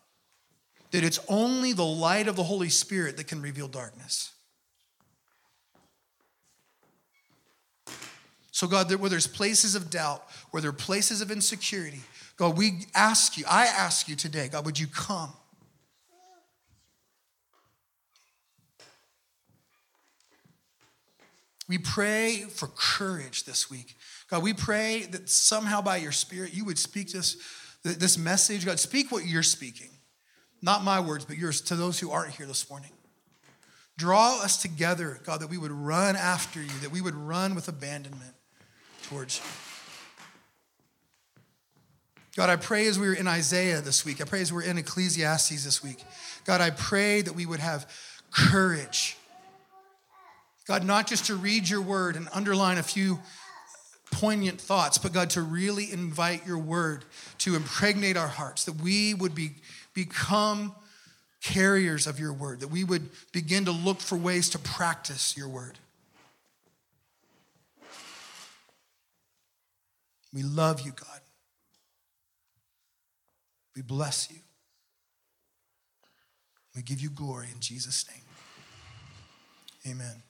that 0.91 1.03
it's 1.03 1.19
only 1.31 1.73
the 1.73 1.83
light 1.83 2.29
of 2.29 2.37
the 2.37 2.43
Holy 2.43 2.69
Spirit 2.69 3.17
that 3.17 3.27
can 3.27 3.41
reveal 3.41 3.69
darkness. 3.69 4.35
So, 8.51 8.67
God, 8.67 8.93
where 8.97 9.09
there's 9.09 9.27
places 9.27 9.75
of 9.75 9.89
doubt, 9.89 10.23
where 10.51 10.61
there 10.61 10.69
are 10.69 10.75
places 10.75 11.23
of 11.23 11.31
insecurity, 11.31 12.03
God, 12.37 12.59
we 12.59 12.83
ask 12.95 13.39
you, 13.39 13.47
I 13.49 13.65
ask 13.65 14.09
you 14.09 14.15
today, 14.15 14.49
God, 14.49 14.67
would 14.67 14.79
you 14.79 14.89
come? 14.89 15.33
We 21.67 21.79
pray 21.79 22.45
for 22.51 22.69
courage 22.69 23.45
this 23.45 23.71
week. 23.71 23.97
God, 24.29 24.43
we 24.43 24.53
pray 24.53 25.05
that 25.13 25.31
somehow 25.31 25.81
by 25.81 25.97
your 25.97 26.13
Spirit 26.13 26.53
you 26.53 26.67
would 26.67 26.79
speak 26.79 27.11
this, 27.11 27.39
this 27.85 28.19
message. 28.19 28.67
God, 28.67 28.81
speak 28.81 29.13
what 29.13 29.27
you're 29.27 29.43
speaking. 29.43 29.91
Not 30.63 30.83
my 30.83 31.01
words, 31.01 31.25
but 31.25 31.37
yours 31.37 31.61
to 31.63 31.77
those 31.77 31.99
who 32.01 32.11
aren't 32.11 32.35
here 32.35 32.47
this 32.47 32.69
morning. 32.69 32.91
Draw 33.97 34.41
us 34.43 34.61
together, 34.61 35.21
God, 35.25 35.41
that 35.41 35.51
we 35.51 35.59
would 35.59 35.71
run 35.71 36.17
after 36.17 36.61
you, 36.61 36.73
that 36.81 36.91
we 36.91 37.01
would 37.01 37.15
run 37.15 37.55
with 37.55 37.69
abandonment 37.69 38.35
towards 39.05 39.39
you. 39.39 39.45
God, 42.37 42.51
I 42.51 42.57
pray 42.57 42.89
as 42.89 42.99
we 42.99 43.07
were 43.07 43.15
in 43.15 43.29
Isaiah 43.29 43.81
this 43.81 44.05
week, 44.05 44.21
I 44.21 44.25
pray 44.25 44.41
as 44.41 44.53
we're 44.53 44.63
in 44.63 44.77
Ecclesiastes 44.77 45.65
this 45.65 45.85
week, 45.85 46.03
God, 46.45 46.61
I 46.61 46.71
pray 46.71 47.23
that 47.23 47.35
we 47.35 47.47
would 47.47 47.61
have 47.61 47.89
courage 48.33 49.17
God, 50.67 50.85
not 50.85 51.07
just 51.07 51.27
to 51.27 51.35
read 51.35 51.69
your 51.69 51.83
word 51.83 52.17
and 52.17 52.29
underline 52.33 52.79
a 52.79 52.83
few 52.83 53.21
poignant 54.15 54.61
thoughts, 54.61 54.97
but 54.97 55.13
God, 55.13 55.31
to 55.31 55.43
really 55.43 55.93
invite 55.93 56.47
your 56.47 56.59
word 56.59 57.05
to 57.39 57.57
impregnate 57.57 58.17
our 58.17 58.29
hearts, 58.29 58.65
that 58.65 58.81
we 58.81 59.13
would 59.13 59.35
be 59.35 59.51
become 59.93 60.75
carriers 61.43 62.07
of 62.07 62.19
your 62.19 62.33
word, 62.33 62.61
that 62.61 62.69
we 62.69 62.85
would 62.85 63.09
begin 63.33 63.65
to 63.65 63.73
look 63.73 64.01
for 64.01 64.17
ways 64.17 64.49
to 64.51 64.59
practice 64.59 65.37
your 65.37 65.49
word. 65.49 65.79
We 70.33 70.43
love 70.43 70.81
you, 70.81 70.93
God. 70.93 71.21
We 73.77 73.83
bless 73.83 74.31
you. 74.31 74.39
We 76.75 76.83
give 76.83 77.01
you 77.01 77.11
glory 77.11 77.49
in 77.53 77.61
Jesus' 77.61 78.05
name. 78.09 79.95
Amen. 79.95 80.23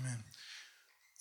Amen. 0.00 0.18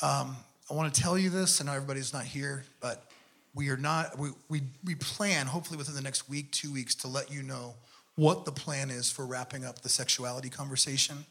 Um, 0.03 0.35
I 0.69 0.73
want 0.73 0.93
to 0.93 1.01
tell 1.01 1.17
you 1.17 1.29
this. 1.29 1.61
I 1.61 1.63
know 1.63 1.71
everybody's 1.71 2.11
not 2.11 2.25
here, 2.25 2.65
but 2.81 3.09
we 3.55 3.69
are 3.69 3.77
not, 3.77 4.19
we, 4.19 4.31
we, 4.49 4.61
we 4.83 4.95
plan, 4.95 5.47
hopefully 5.47 5.77
within 5.77 5.95
the 5.95 6.01
next 6.01 6.29
week, 6.29 6.51
two 6.51 6.73
weeks, 6.73 6.93
to 6.95 7.07
let 7.07 7.31
you 7.31 7.41
know 7.41 7.75
what 8.15 8.43
the 8.43 8.51
plan 8.51 8.89
is 8.89 9.09
for 9.09 9.25
wrapping 9.25 9.63
up 9.63 9.81
the 9.81 9.87
sexuality 9.87 10.49
conversation. 10.49 11.25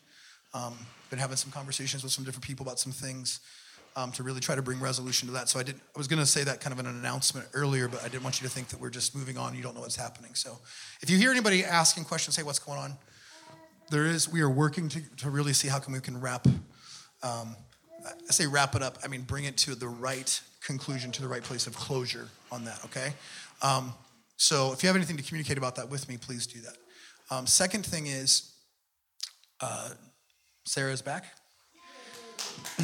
Um, 0.54 0.74
been 1.10 1.18
having 1.18 1.36
some 1.36 1.52
conversations 1.52 2.02
with 2.02 2.12
some 2.12 2.24
different 2.24 2.46
people 2.46 2.64
about 2.64 2.78
some 2.78 2.92
things 2.92 3.40
um, 3.94 4.10
to 4.12 4.22
really 4.22 4.40
try 4.40 4.54
to 4.54 4.62
bring 4.62 4.80
resolution 4.80 5.28
to 5.28 5.34
that. 5.34 5.50
So 5.50 5.60
I 5.60 5.64
did. 5.64 5.74
I 5.74 5.98
was 5.98 6.08
going 6.08 6.20
to 6.20 6.26
say 6.26 6.42
that 6.44 6.62
kind 6.62 6.72
of 6.72 6.78
an 6.78 6.86
announcement 6.86 7.46
earlier, 7.52 7.88
but 7.88 8.00
I 8.02 8.08
didn't 8.08 8.22
want 8.22 8.40
you 8.40 8.48
to 8.48 8.54
think 8.54 8.68
that 8.68 8.80
we're 8.80 8.88
just 8.88 9.14
moving 9.14 9.36
on. 9.36 9.54
You 9.54 9.62
don't 9.62 9.74
know 9.74 9.82
what's 9.82 9.96
happening. 9.96 10.34
So 10.34 10.56
if 11.02 11.10
you 11.10 11.18
hear 11.18 11.30
anybody 11.30 11.62
asking 11.62 12.04
questions, 12.04 12.36
say 12.36 12.42
what's 12.42 12.58
going 12.58 12.78
on. 12.78 12.96
There 13.90 14.06
is. 14.06 14.32
We 14.32 14.40
are 14.40 14.48
working 14.48 14.88
to, 14.88 15.02
to 15.18 15.28
really 15.28 15.52
see 15.52 15.68
how 15.68 15.78
can 15.78 15.92
we 15.92 16.00
can 16.00 16.18
wrap. 16.18 16.46
Um, 17.22 17.54
I 18.06 18.32
say 18.32 18.46
wrap 18.46 18.74
it 18.74 18.82
up. 18.82 18.98
I 19.04 19.08
mean 19.08 19.22
bring 19.22 19.44
it 19.44 19.56
to 19.58 19.74
the 19.74 19.88
right 19.88 20.40
conclusion, 20.64 21.12
to 21.12 21.22
the 21.22 21.28
right 21.28 21.42
place 21.42 21.66
of 21.66 21.74
closure 21.76 22.28
on 22.50 22.64
that. 22.64 22.80
Okay. 22.84 23.12
Um, 23.62 23.92
so 24.36 24.72
if 24.72 24.82
you 24.82 24.88
have 24.88 24.96
anything 24.96 25.16
to 25.16 25.22
communicate 25.22 25.58
about 25.58 25.76
that 25.76 25.88
with 25.88 26.08
me, 26.08 26.16
please 26.16 26.46
do 26.46 26.60
that. 26.62 26.76
Um, 27.30 27.46
second 27.46 27.86
thing 27.86 28.08
is, 28.08 28.52
uh, 29.60 29.90
Sarah's 30.64 31.02
back. 31.02 31.26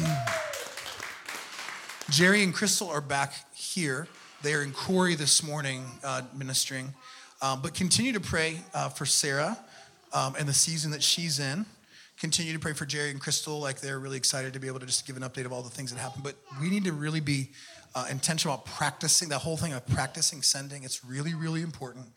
Jerry 2.09 2.43
and 2.43 2.53
Crystal 2.53 2.89
are 2.89 3.01
back 3.01 3.33
here. 3.53 4.07
They 4.41 4.53
are 4.53 4.63
in 4.63 4.71
Corey 4.71 5.15
this 5.15 5.43
morning 5.43 5.83
uh, 6.03 6.21
ministering. 6.33 6.93
Um, 7.41 7.61
but 7.61 7.73
continue 7.73 8.13
to 8.13 8.19
pray 8.19 8.61
uh, 8.73 8.89
for 8.89 9.05
Sarah 9.05 9.57
um, 10.13 10.35
and 10.37 10.47
the 10.47 10.53
season 10.53 10.91
that 10.91 11.03
she's 11.03 11.39
in. 11.39 11.65
Continue 12.19 12.51
to 12.51 12.59
pray 12.59 12.73
for 12.73 12.85
Jerry 12.85 13.11
and 13.11 13.19
Crystal, 13.21 13.61
like 13.61 13.79
they're 13.79 13.97
really 13.97 14.17
excited 14.17 14.51
to 14.51 14.59
be 14.59 14.67
able 14.67 14.81
to 14.81 14.85
just 14.85 15.07
give 15.07 15.15
an 15.15 15.23
update 15.23 15.45
of 15.45 15.53
all 15.53 15.61
the 15.61 15.69
things 15.69 15.93
that 15.93 15.99
happened. 15.99 16.23
But 16.23 16.35
we 16.59 16.69
need 16.69 16.83
to 16.83 16.91
really 16.91 17.21
be 17.21 17.51
uh, 17.95 18.07
intentional 18.11 18.55
about 18.55 18.65
practicing 18.65 19.29
that 19.29 19.39
whole 19.39 19.55
thing 19.55 19.71
of 19.71 19.87
practicing 19.87 20.41
sending. 20.41 20.83
It's 20.83 21.05
really, 21.05 21.33
really 21.33 21.61
important. 21.61 22.07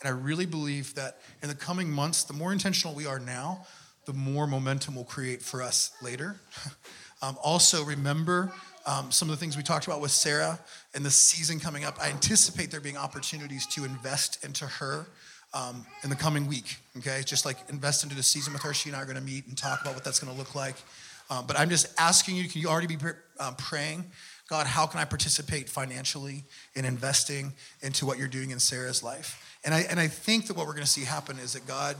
And 0.00 0.08
I 0.08 0.18
really 0.18 0.46
believe 0.46 0.96
that 0.96 1.18
in 1.42 1.48
the 1.48 1.54
coming 1.54 1.88
months, 1.88 2.24
the 2.24 2.32
more 2.32 2.52
intentional 2.52 2.92
we 2.92 3.06
are 3.06 3.20
now, 3.20 3.64
the 4.04 4.12
more 4.12 4.48
momentum 4.48 4.96
we'll 4.96 5.04
create 5.04 5.42
for 5.42 5.62
us 5.62 5.92
later. 6.02 6.40
um, 7.22 7.38
also, 7.40 7.84
remember 7.84 8.52
um, 8.84 9.12
some 9.12 9.30
of 9.30 9.36
the 9.36 9.40
things 9.40 9.56
we 9.56 9.62
talked 9.62 9.86
about 9.86 10.00
with 10.00 10.10
Sarah 10.10 10.58
and 10.92 11.04
the 11.04 11.10
season 11.10 11.60
coming 11.60 11.84
up. 11.84 11.98
I 12.02 12.10
anticipate 12.10 12.72
there 12.72 12.80
being 12.80 12.96
opportunities 12.96 13.64
to 13.68 13.84
invest 13.84 14.44
into 14.44 14.66
her 14.66 15.06
um, 15.54 15.84
in 16.02 16.10
the 16.10 16.16
coming 16.16 16.46
week. 16.46 16.76
Okay, 16.98 17.22
just 17.24 17.44
like 17.44 17.56
invest 17.68 18.02
into 18.02 18.16
the 18.16 18.22
season 18.22 18.52
with 18.52 18.62
her. 18.62 18.74
She 18.74 18.88
and 18.88 18.96
I 18.96 19.02
are 19.02 19.04
going 19.04 19.16
to 19.16 19.22
meet 19.22 19.46
and 19.46 19.56
talk 19.56 19.82
about 19.82 19.94
what 19.94 20.04
that's 20.04 20.18
going 20.18 20.32
to 20.32 20.38
look 20.38 20.54
like. 20.54 20.76
Um, 21.30 21.46
but 21.46 21.58
I'm 21.58 21.68
just 21.68 21.92
asking 21.98 22.36
you: 22.36 22.48
Can 22.48 22.60
you 22.60 22.68
already 22.68 22.94
be 22.94 22.98
um, 23.38 23.54
praying? 23.56 24.04
God, 24.48 24.66
how 24.66 24.86
can 24.86 25.00
I 25.00 25.04
participate 25.04 25.68
financially 25.68 26.44
in 26.74 26.84
investing 26.84 27.52
into 27.80 28.04
what 28.04 28.18
you're 28.18 28.28
doing 28.28 28.50
in 28.50 28.58
Sarah's 28.58 29.02
life? 29.02 29.58
And 29.64 29.74
I 29.74 29.80
and 29.82 29.98
I 29.98 30.08
think 30.08 30.46
that 30.46 30.56
what 30.56 30.66
we're 30.66 30.74
going 30.74 30.84
to 30.84 30.90
see 30.90 31.04
happen 31.04 31.38
is 31.38 31.54
that 31.54 31.66
God, 31.66 31.96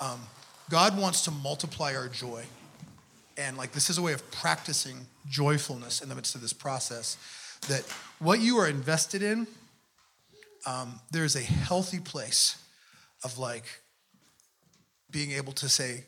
um, 0.00 0.20
God 0.68 0.98
wants 0.98 1.22
to 1.24 1.30
multiply 1.30 1.94
our 1.94 2.08
joy 2.08 2.44
and 3.40 3.56
like 3.56 3.72
this 3.72 3.90
is 3.90 3.98
a 3.98 4.02
way 4.02 4.12
of 4.12 4.30
practicing 4.30 5.06
joyfulness 5.28 6.02
in 6.02 6.08
the 6.08 6.14
midst 6.14 6.34
of 6.34 6.40
this 6.40 6.52
process 6.52 7.16
that 7.68 7.82
what 8.18 8.40
you 8.40 8.58
are 8.58 8.68
invested 8.68 9.22
in 9.22 9.46
um, 10.66 11.00
there's 11.10 11.36
a 11.36 11.40
healthy 11.40 11.98
place 11.98 12.62
of 13.24 13.38
like 13.38 13.64
being 15.10 15.32
able 15.32 15.52
to 15.52 15.68
say 15.68 16.04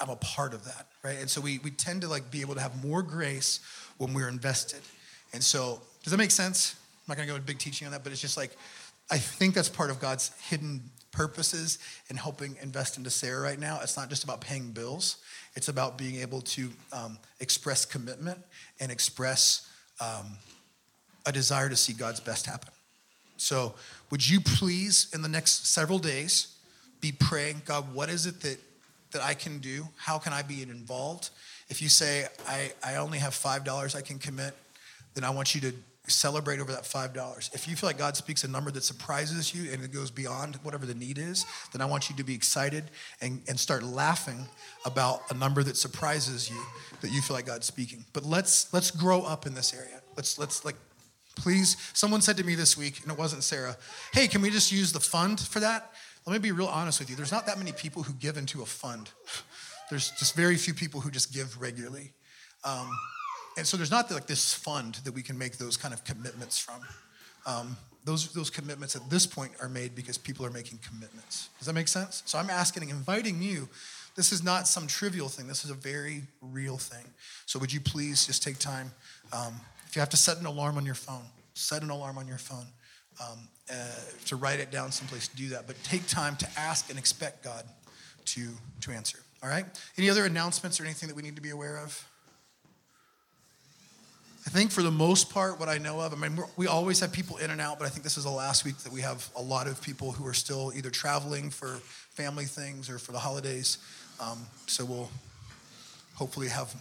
i'm 0.00 0.08
a 0.08 0.16
part 0.16 0.54
of 0.54 0.64
that 0.64 0.88
right? 1.02 1.18
And 1.20 1.30
so 1.30 1.40
we, 1.40 1.58
we 1.58 1.70
tend 1.70 2.02
to 2.02 2.08
like 2.08 2.30
be 2.30 2.40
able 2.40 2.54
to 2.54 2.60
have 2.60 2.84
more 2.84 3.02
grace 3.02 3.60
when 3.98 4.14
we're 4.14 4.28
invested. 4.28 4.80
And 5.32 5.42
so 5.42 5.80
does 6.02 6.10
that 6.10 6.18
make 6.18 6.30
sense? 6.30 6.76
I'm 7.08 7.16
not 7.16 7.22
to 7.22 7.26
go 7.26 7.34
into 7.36 7.46
big 7.46 7.58
teaching 7.58 7.86
on 7.86 7.92
that 7.92 8.02
but 8.02 8.12
it's 8.12 8.20
just 8.20 8.36
like 8.36 8.50
i 9.10 9.16
think 9.16 9.54
that's 9.54 9.70
part 9.70 9.88
of 9.88 9.98
god's 9.98 10.30
hidden 10.42 10.82
purposes 11.10 11.78
in 12.10 12.16
helping 12.16 12.54
invest 12.60 12.98
into 12.98 13.08
sarah 13.08 13.40
right 13.40 13.58
now. 13.58 13.80
It's 13.82 13.96
not 13.96 14.10
just 14.10 14.24
about 14.24 14.42
paying 14.42 14.72
bills. 14.72 15.16
It's 15.54 15.68
about 15.68 15.96
being 15.96 16.16
able 16.16 16.42
to 16.42 16.68
um, 16.92 17.18
express 17.40 17.86
commitment 17.86 18.38
and 18.78 18.92
express 18.92 19.66
um, 20.00 20.36
a 21.24 21.32
desire 21.32 21.70
to 21.70 21.76
see 21.76 21.94
God's 21.94 22.20
best 22.20 22.44
happen. 22.44 22.70
So, 23.38 23.74
would 24.10 24.28
you 24.28 24.40
please, 24.40 25.08
in 25.14 25.22
the 25.22 25.28
next 25.28 25.66
several 25.66 25.98
days, 25.98 26.56
be 27.00 27.12
praying, 27.12 27.62
God, 27.64 27.94
what 27.94 28.08
is 28.08 28.26
it 28.26 28.40
that, 28.40 28.58
that 29.12 29.22
I 29.22 29.34
can 29.34 29.58
do? 29.58 29.88
How 29.96 30.18
can 30.18 30.32
I 30.32 30.42
be 30.42 30.62
involved? 30.62 31.30
If 31.68 31.80
you 31.80 31.88
say, 31.88 32.26
I, 32.46 32.72
I 32.84 32.96
only 32.96 33.18
have 33.18 33.32
$5 33.32 33.94
I 33.94 34.00
can 34.00 34.18
commit, 34.18 34.54
then 35.14 35.24
I 35.24 35.30
want 35.30 35.54
you 35.54 35.60
to 35.62 35.72
celebrate 36.08 36.58
over 36.58 36.72
that 36.72 36.82
$5. 36.82 37.54
If 37.54 37.68
you 37.68 37.76
feel 37.76 37.88
like 37.88 37.98
God 37.98 38.16
speaks 38.16 38.44
a 38.44 38.48
number 38.48 38.70
that 38.70 38.82
surprises 38.82 39.54
you 39.54 39.72
and 39.72 39.84
it 39.84 39.92
goes 39.92 40.10
beyond 40.10 40.56
whatever 40.62 40.86
the 40.86 40.94
need 40.94 41.18
is, 41.18 41.44
then 41.72 41.80
I 41.80 41.84
want 41.84 42.10
you 42.10 42.16
to 42.16 42.24
be 42.24 42.34
excited 42.34 42.84
and, 43.20 43.42
and 43.48 43.58
start 43.58 43.82
laughing 43.82 44.46
about 44.84 45.22
a 45.30 45.34
number 45.34 45.62
that 45.62 45.76
surprises 45.76 46.50
you 46.50 46.60
that 47.00 47.10
you 47.10 47.20
feel 47.20 47.36
like 47.36 47.46
God's 47.46 47.66
speaking. 47.66 48.04
But 48.12 48.24
let's 48.24 48.72
let's 48.72 48.90
grow 48.90 49.22
up 49.22 49.46
in 49.46 49.54
this 49.54 49.74
area. 49.74 50.00
Let's 50.16 50.38
let's 50.38 50.64
like 50.64 50.76
please 51.38 51.76
someone 51.94 52.20
said 52.20 52.36
to 52.36 52.44
me 52.44 52.54
this 52.54 52.76
week 52.76 53.00
and 53.02 53.12
it 53.12 53.18
wasn't 53.18 53.42
Sarah, 53.42 53.76
"Hey, 54.12 54.28
can 54.28 54.42
we 54.42 54.50
just 54.50 54.70
use 54.70 54.92
the 54.92 55.00
fund 55.00 55.40
for 55.40 55.60
that?" 55.60 55.92
Let 56.26 56.34
me 56.34 56.38
be 56.40 56.52
real 56.52 56.66
honest 56.66 57.00
with 57.00 57.08
you. 57.08 57.16
There's 57.16 57.32
not 57.32 57.46
that 57.46 57.56
many 57.56 57.72
people 57.72 58.02
who 58.02 58.12
give 58.12 58.36
into 58.36 58.60
a 58.60 58.66
fund. 58.66 59.08
There's 59.88 60.10
just 60.10 60.34
very 60.34 60.56
few 60.56 60.74
people 60.74 61.00
who 61.00 61.10
just 61.10 61.32
give 61.32 61.58
regularly. 61.58 62.12
Um, 62.64 62.90
and 63.56 63.66
so 63.66 63.76
there's 63.76 63.90
not 63.90 64.10
like 64.10 64.26
this 64.26 64.52
fund 64.52 64.96
that 65.04 65.14
we 65.14 65.22
can 65.22 65.38
make 65.38 65.56
those 65.56 65.78
kind 65.78 65.94
of 65.94 66.04
commitments 66.04 66.58
from. 66.58 66.82
Um, 67.46 67.76
those, 68.04 68.32
those 68.32 68.50
commitments 68.50 68.94
at 68.94 69.08
this 69.10 69.26
point 69.26 69.52
are 69.60 69.68
made 69.68 69.94
because 69.94 70.18
people 70.18 70.44
are 70.44 70.50
making 70.50 70.78
commitments. 70.86 71.48
Does 71.58 71.66
that 71.66 71.72
make 71.72 71.88
sense? 71.88 72.22
So 72.26 72.38
I'm 72.38 72.50
asking, 72.50 72.88
inviting 72.88 73.42
you. 73.42 73.68
This 74.14 74.32
is 74.32 74.42
not 74.42 74.68
some 74.68 74.86
trivial 74.86 75.28
thing. 75.28 75.46
This 75.46 75.64
is 75.64 75.70
a 75.70 75.74
very 75.74 76.22
real 76.40 76.76
thing. 76.76 77.04
So 77.46 77.58
would 77.58 77.72
you 77.72 77.80
please 77.80 78.26
just 78.26 78.42
take 78.42 78.58
time? 78.58 78.92
Um, 79.32 79.54
if 79.88 79.96
you 79.96 80.00
have 80.00 80.10
to 80.10 80.16
set 80.16 80.38
an 80.38 80.46
alarm 80.46 80.76
on 80.76 80.86
your 80.86 80.94
phone, 80.94 81.24
set 81.54 81.82
an 81.82 81.90
alarm 81.90 82.18
on 82.18 82.28
your 82.28 82.38
phone. 82.38 82.66
Um, 83.20 83.48
uh, 83.70 83.74
to 84.26 84.36
write 84.36 84.60
it 84.60 84.70
down 84.70 84.92
someplace, 84.92 85.28
do 85.28 85.48
that. 85.48 85.66
But 85.66 85.82
take 85.82 86.06
time 86.06 86.36
to 86.36 86.48
ask 86.56 86.88
and 86.88 86.98
expect 86.98 87.42
God 87.42 87.64
to, 88.26 88.48
to 88.82 88.92
answer. 88.92 89.18
All 89.42 89.48
right? 89.48 89.66
Any 89.96 90.08
other 90.08 90.24
announcements 90.24 90.80
or 90.80 90.84
anything 90.84 91.08
that 91.08 91.16
we 91.16 91.22
need 91.22 91.36
to 91.36 91.42
be 91.42 91.50
aware 91.50 91.78
of? 91.78 92.06
I 94.46 94.50
think 94.50 94.70
for 94.70 94.82
the 94.82 94.90
most 94.90 95.30
part, 95.30 95.60
what 95.60 95.68
I 95.68 95.76
know 95.76 96.00
of, 96.00 96.12
I 96.12 96.16
mean, 96.16 96.42
we 96.56 96.66
always 96.66 97.00
have 97.00 97.12
people 97.12 97.36
in 97.36 97.50
and 97.50 97.60
out, 97.60 97.78
but 97.78 97.84
I 97.84 97.90
think 97.90 98.02
this 98.04 98.16
is 98.16 98.24
the 98.24 98.30
last 98.30 98.64
week 98.64 98.78
that 98.78 98.92
we 98.92 99.02
have 99.02 99.28
a 99.36 99.42
lot 99.42 99.66
of 99.66 99.82
people 99.82 100.12
who 100.12 100.26
are 100.26 100.32
still 100.32 100.72
either 100.74 100.90
traveling 100.90 101.50
for 101.50 101.68
family 102.10 102.46
things 102.46 102.88
or 102.88 102.98
for 102.98 103.12
the 103.12 103.18
holidays. 103.18 103.78
Um, 104.20 104.46
so 104.66 104.84
we'll 104.84 105.10
hopefully 106.14 106.48
have 106.48 106.74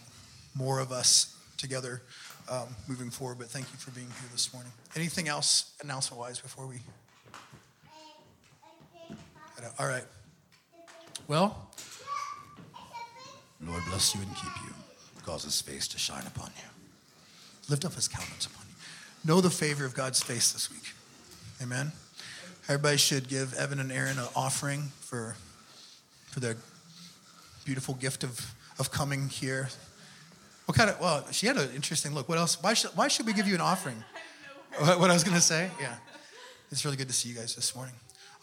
more 0.56 0.80
of 0.80 0.92
us 0.92 1.37
together 1.58 2.02
um, 2.50 2.68
moving 2.88 3.10
forward. 3.10 3.38
But 3.40 3.48
thank 3.48 3.72
you 3.72 3.78
for 3.78 3.92
being 3.92 4.08
here 4.08 4.30
this 4.32 4.54
morning. 4.54 4.72
Anything 4.96 5.28
else 5.28 5.74
announcement 5.82 6.20
wise 6.20 6.40
before 6.40 6.68
we? 6.68 6.78
All 9.80 9.88
right. 9.88 10.06
Well, 11.28 11.70
Lord 13.66 13.84
bless 13.90 14.16
you 14.16 14.22
and 14.22 14.30
keep 14.36 14.52
you, 14.66 14.74
cause 15.24 15.44
his 15.44 15.60
face 15.62 15.88
to 15.90 15.98
shine 15.98 16.26
upon 16.26 16.52
you 16.56 16.68
lift 17.70 17.86
up 17.86 17.94
his 17.94 18.08
countenance 18.08 18.46
upon 18.46 18.66
you. 18.68 18.76
Know 19.30 19.42
the 19.42 19.50
favor 19.50 19.86
of 19.86 19.94
God's 19.94 20.22
face 20.22 20.52
this 20.54 20.72
week. 20.72 20.94
Amen. 21.62 21.92
Everybody 22.64 22.98
should 22.98 23.28
give 23.28 23.54
Evan 23.54 23.80
and 23.80 23.92
Aaron 23.92 24.18
an 24.20 24.28
offering 24.36 24.92
for, 25.00 25.36
for 26.28 26.40
their 26.40 26.56
beautiful 27.66 27.96
gift 27.96 28.24
of, 28.24 28.54
of 28.80 28.92
coming 28.92 29.30
here. 29.30 29.70
What 30.68 30.78
kind 30.78 30.90
of, 30.90 31.00
well, 31.00 31.26
she 31.32 31.48
had 31.48 31.56
an 31.56 31.70
interesting 31.74 32.14
look. 32.14 32.28
What 32.28 32.38
else? 32.38 32.62
Why 32.62 32.74
should, 32.74 32.92
why 32.92 33.08
should 33.08 33.26
we 33.26 33.32
give 33.32 33.48
you 33.48 33.56
an 33.56 33.62
offering? 33.62 34.04
What, 34.80 35.00
what 35.00 35.10
I 35.10 35.14
was 35.14 35.24
going 35.24 35.34
to 35.36 35.42
say? 35.42 35.72
Yeah. 35.82 35.96
It's 36.72 36.86
really 36.86 36.98
good 36.98 37.08
to 37.08 37.14
see 37.14 37.30
you 37.30 37.36
guys 37.36 37.56
this 37.56 37.76
morning. 37.76 37.96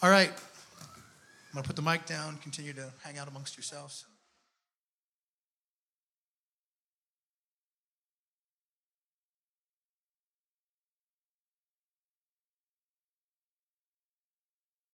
All 0.02 0.10
right. 0.10 0.30
I'm 0.30 1.52
going 1.52 1.62
to 1.62 1.66
put 1.68 1.76
the 1.76 1.82
mic 1.82 2.06
down, 2.06 2.38
continue 2.38 2.72
to 2.72 2.90
hang 3.04 3.18
out 3.18 3.28
amongst 3.28 3.56
yourselves. 3.56 4.04